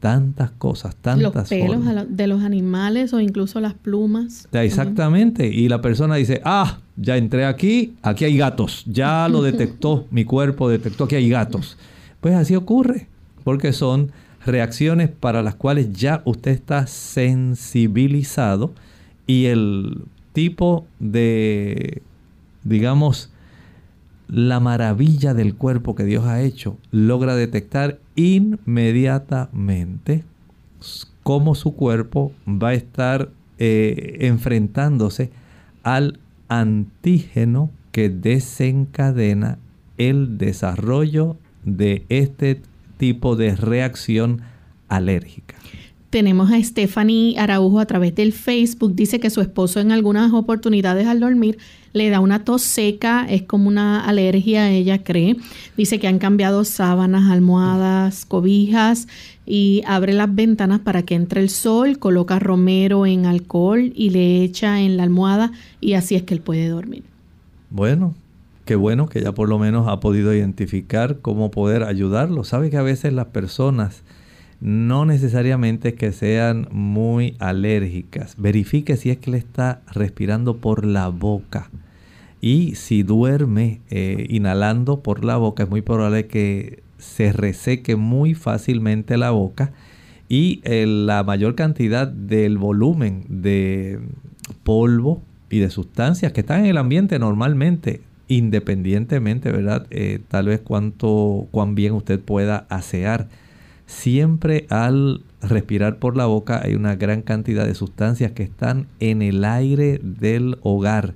[0.00, 4.48] tantas cosas, tantas Los pelos de los animales o incluso las plumas.
[4.52, 5.46] exactamente.
[5.46, 8.82] Y la persona dice, ah, ya entré aquí, aquí hay gatos.
[8.86, 11.76] Ya lo detectó, mi cuerpo detectó que hay gatos.
[12.20, 13.08] Pues así ocurre,
[13.44, 14.10] porque son
[14.44, 18.72] reacciones para las cuales ya usted está sensibilizado
[19.26, 22.02] y el tipo de,
[22.64, 23.30] digamos,
[24.28, 30.24] la maravilla del cuerpo que Dios ha hecho, logra detectar inmediatamente
[31.22, 35.30] cómo su cuerpo va a estar eh, enfrentándose
[35.82, 36.18] al
[36.48, 39.58] antígeno que desencadena
[39.98, 42.62] el desarrollo de este
[42.96, 44.40] tipo de reacción
[44.88, 45.56] alérgica.
[46.10, 48.96] Tenemos a Stephanie Araujo a través del Facebook.
[48.96, 51.58] Dice que su esposo en algunas oportunidades al dormir
[51.92, 55.36] le da una tos seca, es como una alergia, ella cree.
[55.76, 59.08] Dice que han cambiado sábanas, almohadas, cobijas
[59.46, 64.42] y abre las ventanas para que entre el sol, coloca romero en alcohol y le
[64.42, 67.02] echa en la almohada y así es que él puede dormir.
[67.70, 68.14] Bueno,
[68.64, 72.44] qué bueno que ya por lo menos ha podido identificar cómo poder ayudarlo.
[72.44, 74.02] Sabe que a veces las personas
[74.60, 78.34] no necesariamente que sean muy alérgicas.
[78.36, 81.70] Verifique si es que le está respirando por la boca.
[82.42, 88.34] Y si duerme eh, inhalando por la boca, es muy probable que se reseque muy
[88.34, 89.72] fácilmente la boca
[90.28, 93.98] y eh, la mayor cantidad del volumen de
[94.62, 99.86] polvo y de sustancias que están en el ambiente normalmente, independientemente, ¿verdad?
[99.90, 103.28] Eh, tal vez cuánto, cuán bien usted pueda asear
[103.90, 109.20] Siempre al respirar por la boca hay una gran cantidad de sustancias que están en
[109.20, 111.14] el aire del hogar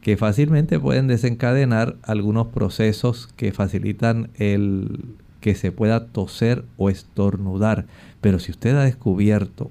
[0.00, 5.04] que fácilmente pueden desencadenar algunos procesos que facilitan el
[5.40, 7.86] que se pueda toser o estornudar.
[8.20, 9.70] Pero si usted ha descubierto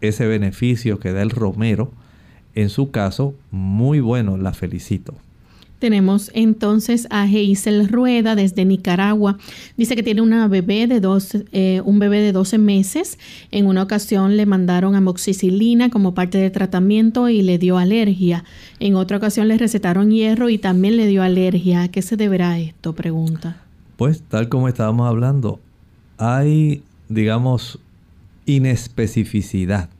[0.00, 1.92] ese beneficio que da el romero,
[2.56, 5.14] en su caso, muy bueno, la felicito.
[5.78, 9.38] Tenemos entonces a Geisel Rueda desde Nicaragua.
[9.76, 11.00] Dice que tiene una bebé de
[11.52, 13.18] eh, un bebé de 12 meses.
[13.50, 18.44] En una ocasión le mandaron amoxicilina como parte del tratamiento y le dio alergia.
[18.80, 21.82] En otra ocasión le recetaron hierro y también le dio alergia.
[21.82, 22.94] ¿A qué se deberá esto?
[22.94, 23.62] Pregunta.
[23.96, 25.60] Pues tal como estábamos hablando,
[26.18, 27.78] hay, digamos,
[28.46, 29.90] inespecificidad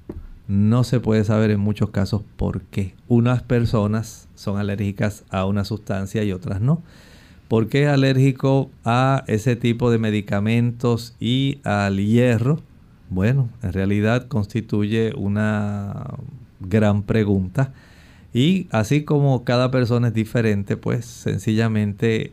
[0.49, 2.95] no se puede saber en muchos casos por qué.
[3.09, 6.83] Unas personas son alérgicas a una sustancia y otras no.
[7.49, 12.61] ¿Por qué alérgico a ese tipo de medicamentos y al hierro?
[13.09, 16.15] Bueno, en realidad constituye una
[16.61, 17.73] gran pregunta.
[18.35, 22.33] Y así como cada persona es diferente, pues sencillamente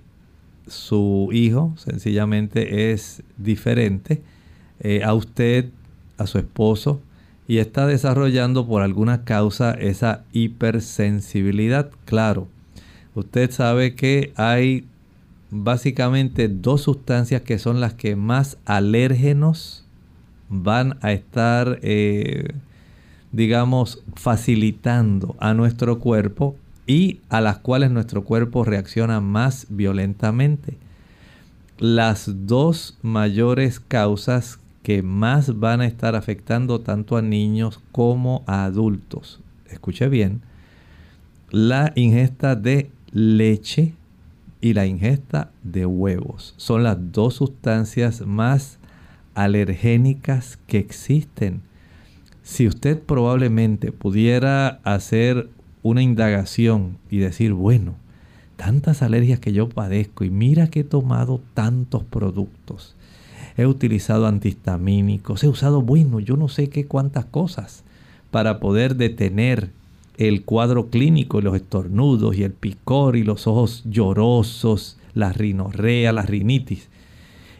[0.68, 4.22] su hijo sencillamente es diferente
[4.80, 5.70] eh, a usted,
[6.18, 7.01] a su esposo,
[7.48, 11.91] y está desarrollando por alguna causa esa hipersensibilidad.
[12.06, 12.48] Claro,
[13.16, 14.86] usted sabe que hay
[15.52, 19.86] básicamente dos sustancias que son las que más alérgenos
[20.50, 22.54] van a estar, eh,
[23.32, 26.56] digamos, facilitando a nuestro cuerpo
[26.88, 30.78] y a las cuales nuestro cuerpo reacciona más violentamente.
[31.80, 38.65] Las dos mayores causas que más van a estar afectando tanto a niños como a
[38.65, 39.39] adultos.
[39.69, 40.41] Escuche bien,
[41.49, 43.93] la ingesta de leche
[44.61, 46.53] y la ingesta de huevos.
[46.57, 48.77] Son las dos sustancias más
[49.36, 51.61] alergénicas que existen.
[52.43, 55.49] Si usted probablemente pudiera hacer
[55.81, 57.95] una indagación y decir, bueno,
[58.55, 62.95] tantas alergias que yo padezco y mira que he tomado tantos productos.
[63.56, 67.84] He utilizado antihistamínicos, he usado, bueno, yo no sé qué cuántas cosas
[68.32, 69.70] para poder detener
[70.18, 76.12] el cuadro clínico y los estornudos y el picor y los ojos llorosos, la rinorrea,
[76.12, 76.89] la rinitis.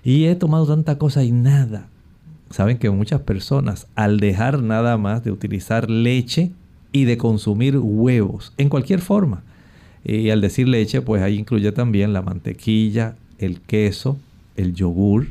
[0.04, 1.88] Y he tomado tanta cosa y nada.
[2.50, 6.52] Saben que muchas personas al dejar nada más de utilizar leche
[6.92, 9.42] y de consumir huevos en cualquier forma,
[10.06, 14.18] y al decir leche, pues ahí incluye también la mantequilla, el queso,
[14.56, 15.28] el yogur.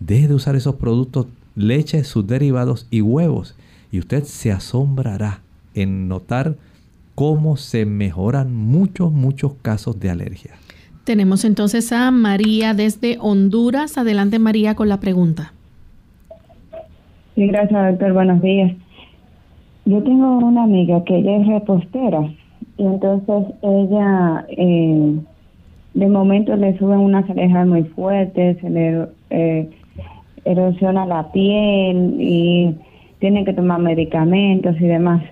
[0.00, 3.56] Deje de usar esos productos, leche, sus derivados y huevos.
[3.90, 5.40] Y usted se asombrará
[5.74, 6.56] en notar
[7.14, 10.52] cómo se mejoran muchos, muchos casos de alergia.
[11.04, 13.96] Tenemos entonces a María desde Honduras.
[13.96, 15.52] Adelante María con la pregunta.
[17.34, 18.12] Sí, gracias doctor.
[18.12, 18.72] Buenos días.
[19.84, 22.34] Yo tengo una amiga que ella es repostera
[22.76, 25.18] y entonces ella eh,
[25.94, 29.70] de momento le suben unas alergias muy fuertes, se le eh,
[30.46, 32.74] erosiona la piel y
[33.18, 35.22] tiene que tomar medicamentos y demás.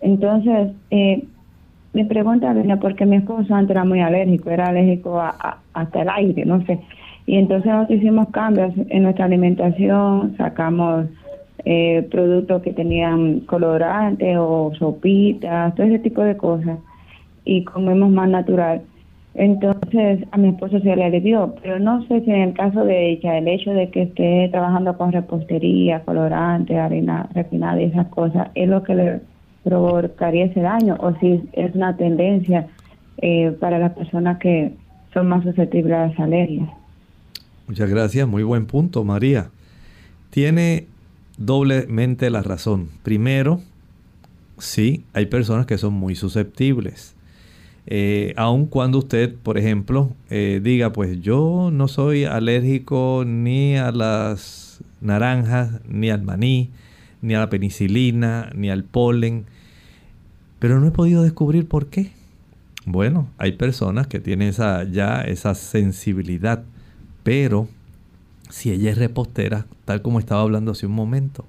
[0.00, 1.24] Entonces, eh,
[1.92, 6.08] mi pregunta viene porque mi esposo antes era muy alérgico, era alérgico a, hasta el
[6.08, 6.80] aire, no sé.
[7.26, 11.06] Y entonces nosotros hicimos cambios en nuestra alimentación, sacamos
[11.64, 16.78] eh, productos que tenían colorantes o sopitas, todo ese tipo de cosas,
[17.44, 18.82] y comemos más natural.
[19.34, 23.10] Entonces a mi esposo se le dio, pero no sé si en el caso de
[23.10, 28.48] ella, el hecho de que esté trabajando con repostería, colorante, harina refinada y esas cosas,
[28.54, 29.20] es lo que le
[29.64, 32.68] provocaría ese daño o si es una tendencia
[33.18, 34.72] eh, para las personas que
[35.12, 36.68] son más susceptibles a las alergias.
[37.66, 39.48] Muchas gracias, muy buen punto, María.
[40.30, 40.86] Tiene
[41.38, 42.88] doblemente la razón.
[43.02, 43.60] Primero,
[44.58, 47.16] sí, hay personas que son muy susceptibles.
[47.86, 53.92] Eh, aun cuando usted, por ejemplo, eh, diga, pues yo no soy alérgico ni a
[53.92, 56.70] las naranjas, ni al maní,
[57.20, 59.44] ni a la penicilina, ni al polen,
[60.58, 62.12] pero no he podido descubrir por qué.
[62.86, 66.64] Bueno, hay personas que tienen esa, ya esa sensibilidad,
[67.22, 67.68] pero
[68.50, 71.46] si ella es repostera, tal como estaba hablando hace un momento,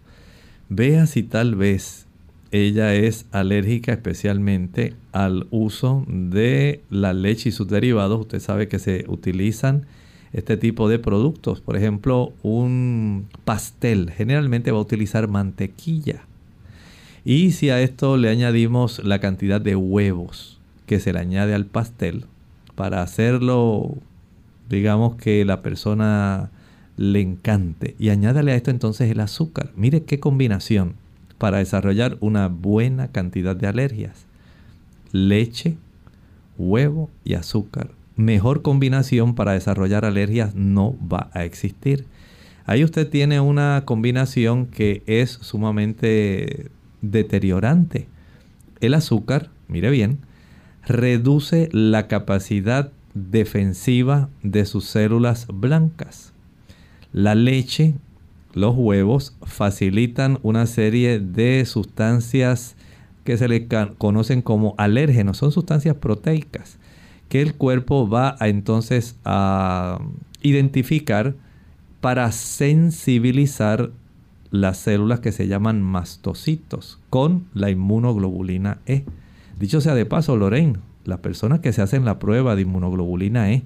[0.69, 2.04] vea si tal vez
[2.51, 8.21] ella es alérgica especialmente al uso de la leche y sus derivados.
[8.21, 9.85] Usted sabe que se utilizan
[10.33, 11.61] este tipo de productos.
[11.61, 16.23] Por ejemplo, un pastel generalmente va a utilizar mantequilla.
[17.23, 21.65] Y si a esto le añadimos la cantidad de huevos que se le añade al
[21.65, 22.25] pastel,
[22.75, 23.95] para hacerlo,
[24.69, 26.51] digamos que la persona
[26.97, 27.95] le encante.
[27.97, 29.71] Y añádale a esto entonces el azúcar.
[29.75, 30.95] Mire qué combinación
[31.37, 34.25] para desarrollar una buena cantidad de alergias.
[35.11, 35.77] Leche,
[36.57, 37.91] huevo y azúcar.
[38.15, 42.05] Mejor combinación para desarrollar alergias no va a existir.
[42.65, 46.71] Ahí usted tiene una combinación que es sumamente
[47.01, 48.07] deteriorante.
[48.79, 50.19] El azúcar, mire bien,
[50.85, 56.33] reduce la capacidad defensiva de sus células blancas.
[57.11, 57.95] La leche,
[58.55, 62.75] los huevos facilitan una serie de sustancias
[63.23, 66.79] que se le conocen como alérgenos, son sustancias proteicas
[67.29, 69.99] que el cuerpo va entonces a
[70.41, 71.35] identificar
[72.01, 73.91] para sensibilizar
[74.51, 79.03] las células que se llaman mastocitos con la inmunoglobulina E.
[79.59, 83.63] Dicho sea de paso, Lorraine, las personas que se hacen la prueba de inmunoglobulina E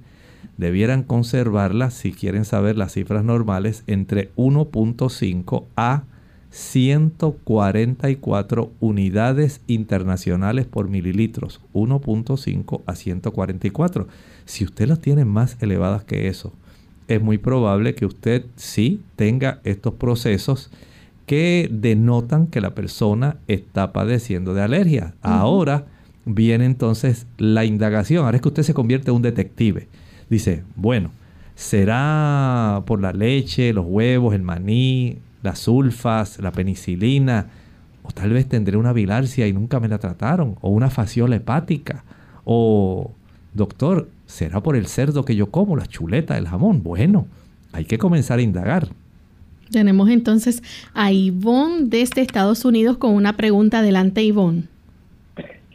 [0.60, 6.04] debieran conservarla, si quieren saber las cifras normales, entre 1.5 a
[6.50, 11.62] 144 unidades internacionales por mililitros.
[11.72, 14.06] 1.5 a 144.
[14.44, 16.52] Si usted las tiene más elevadas que eso,
[17.08, 20.70] es muy probable que usted sí tenga estos procesos
[21.26, 25.14] que denotan que la persona está padeciendo de alergia.
[25.22, 25.86] Ahora
[26.24, 28.24] viene entonces la indagación.
[28.24, 29.88] Ahora es que usted se convierte en un detective.
[30.30, 31.10] Dice, bueno,
[31.54, 37.48] ¿será por la leche, los huevos, el maní, las sulfas, la penicilina?
[38.02, 40.56] O tal vez tendré una bilarcia y nunca me la trataron.
[40.62, 42.04] O una fasciola hepática.
[42.44, 43.10] O,
[43.52, 46.84] doctor, ¿Será por el cerdo que yo como, la chuleta, el jamón?
[46.84, 47.26] Bueno,
[47.72, 48.86] hay que comenzar a indagar.
[49.72, 50.62] Tenemos entonces
[50.94, 53.80] a Ivonne desde Estados Unidos con una pregunta.
[53.80, 54.64] Adelante, Ivonne.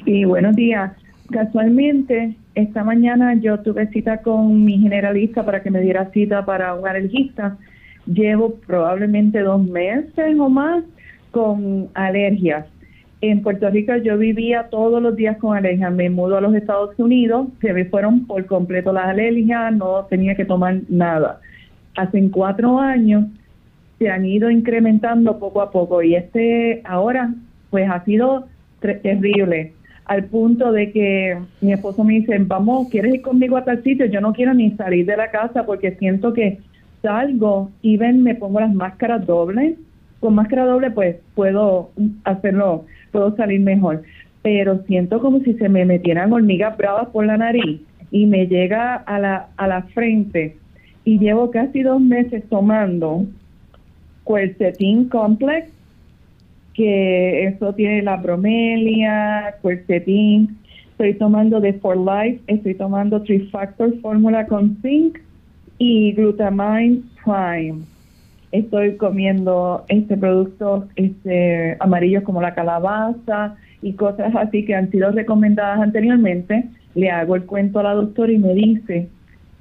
[0.06, 0.94] Sí, buenos días.
[1.30, 6.74] Casualmente, esta mañana yo tuve cita con mi generalista para que me diera cita para
[6.74, 7.58] un alergista.
[8.08, 10.84] Llevo probablemente dos meses o más
[11.32, 12.66] con alergias.
[13.20, 15.92] En Puerto Rico yo vivía todos los días con alergias.
[15.94, 20.36] Me mudo a los Estados Unidos, se me fueron por completo las alergias, no tenía
[20.36, 21.42] que tomar nada.
[21.98, 23.26] Hace cuatro años
[24.00, 27.34] se han ido incrementando poco a poco y este ahora
[27.70, 28.48] pues ha sido
[28.80, 29.74] terrible
[30.06, 34.06] al punto de que mi esposo me dice, vamos, ¿quieres ir conmigo a tal sitio?
[34.06, 36.60] Yo no quiero ni salir de la casa porque siento que
[37.02, 39.78] salgo y ven, me pongo las máscaras dobles.
[40.20, 41.92] Con máscara doble pues puedo
[42.24, 44.04] hacerlo, puedo salir mejor.
[44.44, 47.82] Pero siento como si se me metieran hormigas bravas por la nariz
[48.12, 50.56] y me llega a la, a la frente.
[51.04, 53.26] Y llevo casi dos meses tomando
[54.28, 55.75] Quercetin Complex
[56.76, 60.58] que eso tiene la bromelia, quercetin.
[60.92, 65.20] Estoy tomando de For Life, estoy tomando Trifactor fórmula con zinc
[65.78, 67.82] y glutamine prime.
[68.52, 75.12] Estoy comiendo este producto este amarillos como la calabaza y cosas así que han sido
[75.12, 76.66] recomendadas anteriormente.
[76.94, 79.10] Le hago el cuento a la doctora y me dice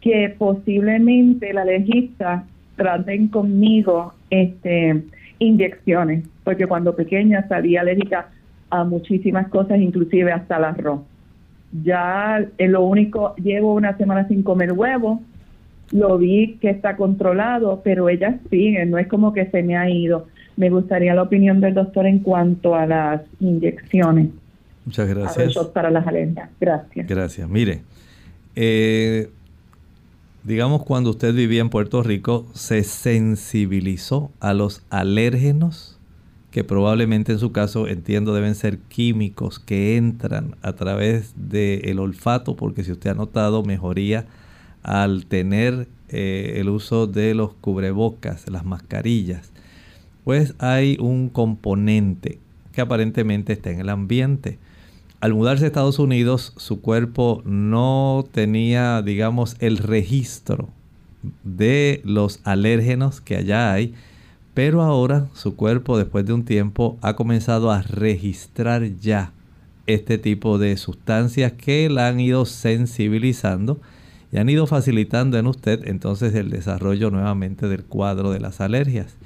[0.00, 2.44] que posiblemente la alergista
[2.76, 5.02] traten conmigo este
[5.38, 8.28] inyecciones, porque cuando pequeña salía alérgica
[8.70, 11.00] a muchísimas cosas, inclusive hasta el arroz.
[11.82, 15.22] Ya en lo único, llevo una semana sin comer huevo,
[15.92, 19.88] lo vi que está controlado, pero ella sigue, no es como que se me ha
[19.88, 20.26] ido.
[20.56, 24.28] Me gustaría la opinión del doctor en cuanto a las inyecciones.
[24.84, 25.56] Muchas gracias.
[25.68, 26.50] para las alergias.
[26.60, 27.06] Gracias.
[27.06, 27.48] Gracias.
[27.48, 27.80] Mire,
[28.54, 29.28] eh,
[30.44, 35.98] digamos cuando usted vivía en Puerto Rico, se sensibilizó a los alérgenos,
[36.50, 42.54] que probablemente en su caso entiendo deben ser químicos que entran a través del olfato,
[42.54, 44.26] porque si usted ha notado mejoría
[44.82, 49.50] al tener eh, el uso de los cubrebocas, las mascarillas,
[50.22, 52.38] pues hay un componente
[52.70, 54.58] que aparentemente está en el ambiente
[55.24, 60.68] al mudarse a Estados Unidos, su cuerpo no tenía, digamos, el registro
[61.44, 63.94] de los alérgenos que allá hay,
[64.52, 69.32] pero ahora su cuerpo, después de un tiempo, ha comenzado a registrar ya
[69.86, 73.80] este tipo de sustancias que la han ido sensibilizando
[74.30, 79.16] y han ido facilitando en usted entonces el desarrollo nuevamente del cuadro de las alergias.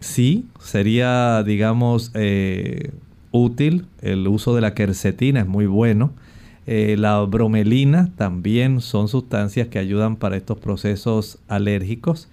[0.00, 2.90] Sí, sería, digamos, eh,
[3.36, 3.86] útil.
[4.02, 6.12] El uso de la quercetina es muy bueno.
[6.66, 12.28] Eh, la bromelina también son sustancias que ayudan para estos procesos alérgicos,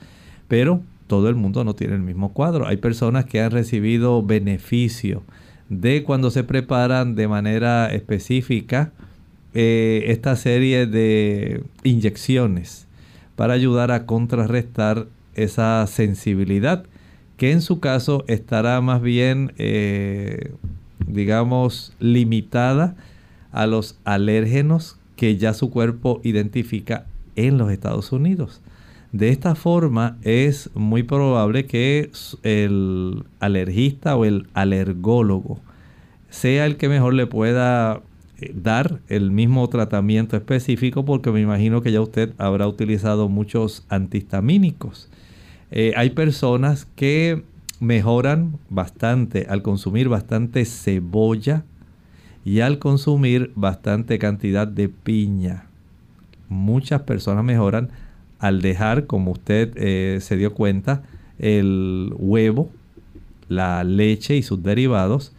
[0.47, 2.65] pero todo el mundo no tiene el mismo cuadro.
[2.65, 5.21] Hay personas que han recibido beneficio
[5.69, 8.91] de cuando se preparan de manera específica
[9.53, 12.87] eh, esta serie de inyecciones
[13.35, 16.85] para ayudar a contrarrestar esa sensibilidad
[17.37, 20.53] que en su caso estará más bien eh,
[21.07, 22.95] digamos, limitada
[23.51, 28.61] a los alérgenos que ya su cuerpo identifica en los Estados Unidos.
[29.11, 32.09] De esta forma es muy probable que
[32.41, 35.59] el alergista o el alergólogo
[36.31, 38.01] sea el que mejor le pueda
[38.39, 43.85] eh, dar el mismo tratamiento específico porque me imagino que ya usted habrá utilizado muchos
[43.87, 45.09] antihistamínicos.
[45.69, 47.43] Eh, hay personas que
[47.84, 51.65] mejoran bastante al consumir bastante cebolla
[52.45, 55.65] y al consumir bastante cantidad de piña.
[56.49, 57.89] Muchas personas mejoran
[58.39, 61.03] al dejar, como usted eh, se dio cuenta,
[61.39, 62.69] el huevo,
[63.47, 65.34] la leche y sus derivados.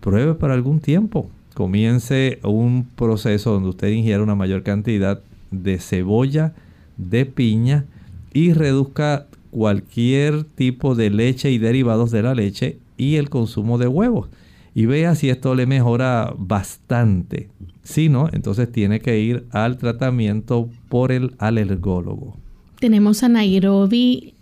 [0.00, 1.30] Pruebe por algún tiempo.
[1.54, 5.20] Comience un proceso donde usted ingiera una mayor cantidad
[5.50, 6.54] de cebolla,
[6.96, 7.84] de piña
[8.32, 13.88] y reduzca cualquier tipo de leche y derivados de la leche y el consumo de
[13.88, 14.28] huevos.
[14.74, 17.48] Y vea si esto le mejora bastante.
[17.82, 22.36] Si no, entonces tiene que ir al tratamiento por el alergólogo.
[22.78, 24.34] Tenemos a Nairobi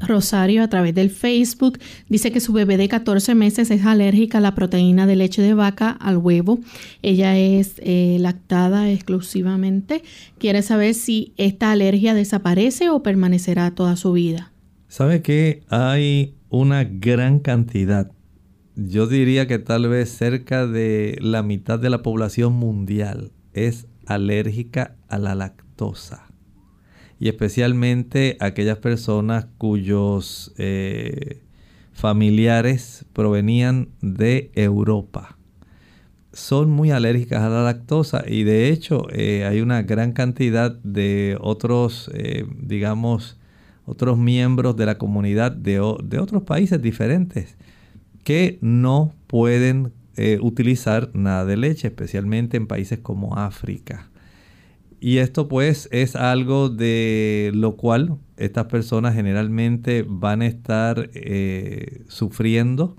[0.00, 1.78] Rosario a través del Facebook
[2.08, 5.54] dice que su bebé de 14 meses es alérgica a la proteína de leche de
[5.54, 6.60] vaca, al huevo.
[7.02, 10.02] Ella es eh, lactada exclusivamente.
[10.38, 14.52] Quiere saber si esta alergia desaparece o permanecerá toda su vida.
[14.86, 18.10] ¿Sabe que hay una gran cantidad?
[18.76, 24.96] Yo diría que tal vez cerca de la mitad de la población mundial es alérgica
[25.08, 26.27] a la lactosa
[27.20, 31.42] y especialmente aquellas personas cuyos eh,
[31.92, 35.36] familiares provenían de Europa.
[36.32, 41.36] son muy alérgicas a la lactosa y de hecho eh, hay una gran cantidad de
[41.40, 43.38] otros, eh, digamos,
[43.86, 47.56] otros miembros de la comunidad de, otros países diferentes
[48.22, 49.92] que no pueden
[50.40, 54.10] utilizar nada de leche, especialmente en países como África.
[55.00, 61.10] Y esto pues es algo de lo cual estas personas generalmente van a estar
[62.08, 62.96] sufriendo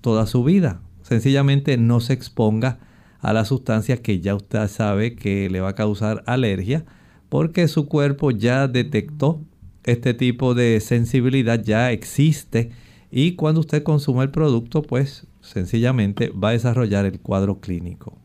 [0.00, 2.78] toda su vida sencillamente no se exponga
[3.20, 6.84] a la sustancia que ya usted sabe que le va a causar alergia
[7.30, 9.40] porque su cuerpo ya detectó
[9.84, 12.70] este tipo de sensibilidad, ya existe
[13.10, 18.18] y cuando usted consume el producto pues sencillamente va a desarrollar el cuadro clínico.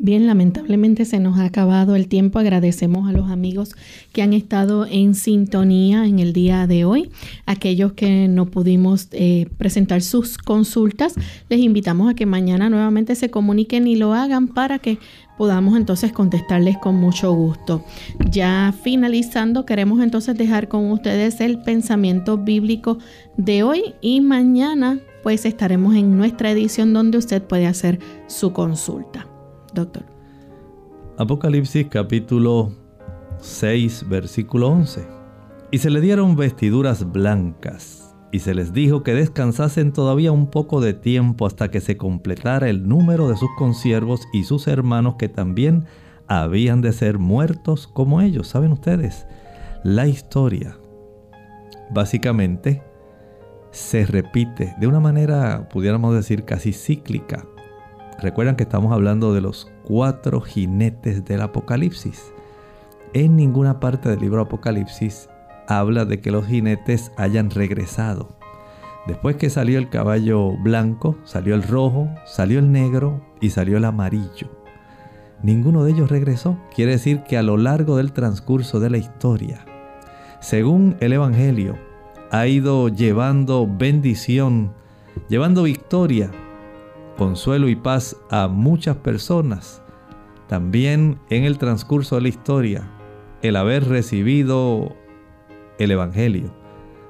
[0.00, 2.38] Bien, lamentablemente se nos ha acabado el tiempo.
[2.38, 3.74] Agradecemos a los amigos
[4.12, 7.10] que han estado en sintonía en el día de hoy.
[7.46, 11.14] Aquellos que no pudimos eh, presentar sus consultas,
[11.48, 14.98] les invitamos a que mañana nuevamente se comuniquen y lo hagan para que
[15.36, 17.84] podamos entonces contestarles con mucho gusto.
[18.30, 22.98] Ya finalizando, queremos entonces dejar con ustedes el pensamiento bíblico
[23.36, 29.27] de hoy y mañana pues estaremos en nuestra edición donde usted puede hacer su consulta
[29.80, 30.04] doctor.
[31.18, 32.72] Apocalipsis capítulo
[33.40, 35.06] 6, versículo 11.
[35.70, 40.80] Y se le dieron vestiduras blancas, y se les dijo que descansasen todavía un poco
[40.80, 45.28] de tiempo hasta que se completara el número de sus consiervos y sus hermanos que
[45.28, 45.86] también
[46.26, 48.48] habían de ser muertos como ellos.
[48.48, 49.26] ¿Saben ustedes?
[49.82, 50.76] La historia
[51.90, 52.82] básicamente
[53.70, 57.46] se repite de una manera, pudiéramos decir, casi cíclica
[58.20, 62.32] Recuerdan que estamos hablando de los cuatro jinetes del Apocalipsis.
[63.12, 65.28] En ninguna parte del libro Apocalipsis
[65.68, 68.36] habla de que los jinetes hayan regresado.
[69.06, 73.84] Después que salió el caballo blanco, salió el rojo, salió el negro y salió el
[73.84, 74.50] amarillo.
[75.44, 76.58] Ninguno de ellos regresó.
[76.74, 79.64] Quiere decir que a lo largo del transcurso de la historia,
[80.40, 81.78] según el Evangelio,
[82.32, 84.72] ha ido llevando bendición,
[85.28, 86.32] llevando victoria
[87.18, 89.82] consuelo y paz a muchas personas.
[90.46, 92.90] También en el transcurso de la historia,
[93.42, 94.96] el haber recibido
[95.78, 96.54] el Evangelio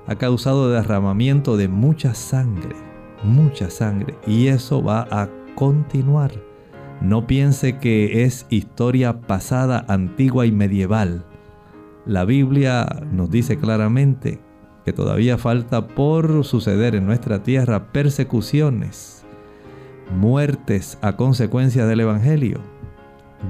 [0.07, 2.75] ha causado derramamiento de mucha sangre,
[3.23, 6.33] mucha sangre, y eso va a continuar.
[7.03, 11.27] No piense que es historia pasada, antigua y medieval.
[12.07, 14.41] La Biblia nos dice claramente
[14.87, 19.18] que todavía falta por suceder en nuestra tierra persecuciones,
[20.11, 22.61] muertes a consecuencia del Evangelio,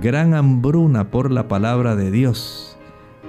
[0.02, 2.76] gran hambruna por la palabra de Dios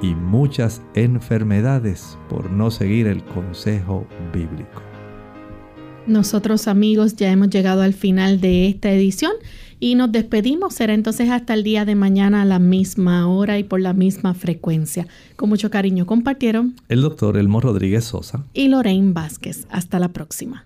[0.02, 4.82] y muchas enfermedades por no seguir el consejo bíblico.
[6.08, 9.34] Nosotros amigos ya hemos llegado al final de esta edición
[9.80, 10.74] y nos despedimos.
[10.74, 14.34] Será entonces hasta el día de mañana a la misma hora y por la misma
[14.34, 15.08] frecuencia.
[15.36, 19.68] Con mucho cariño compartieron el doctor Elmo Rodríguez Sosa y Lorraine Vázquez.
[19.70, 20.66] Hasta la próxima.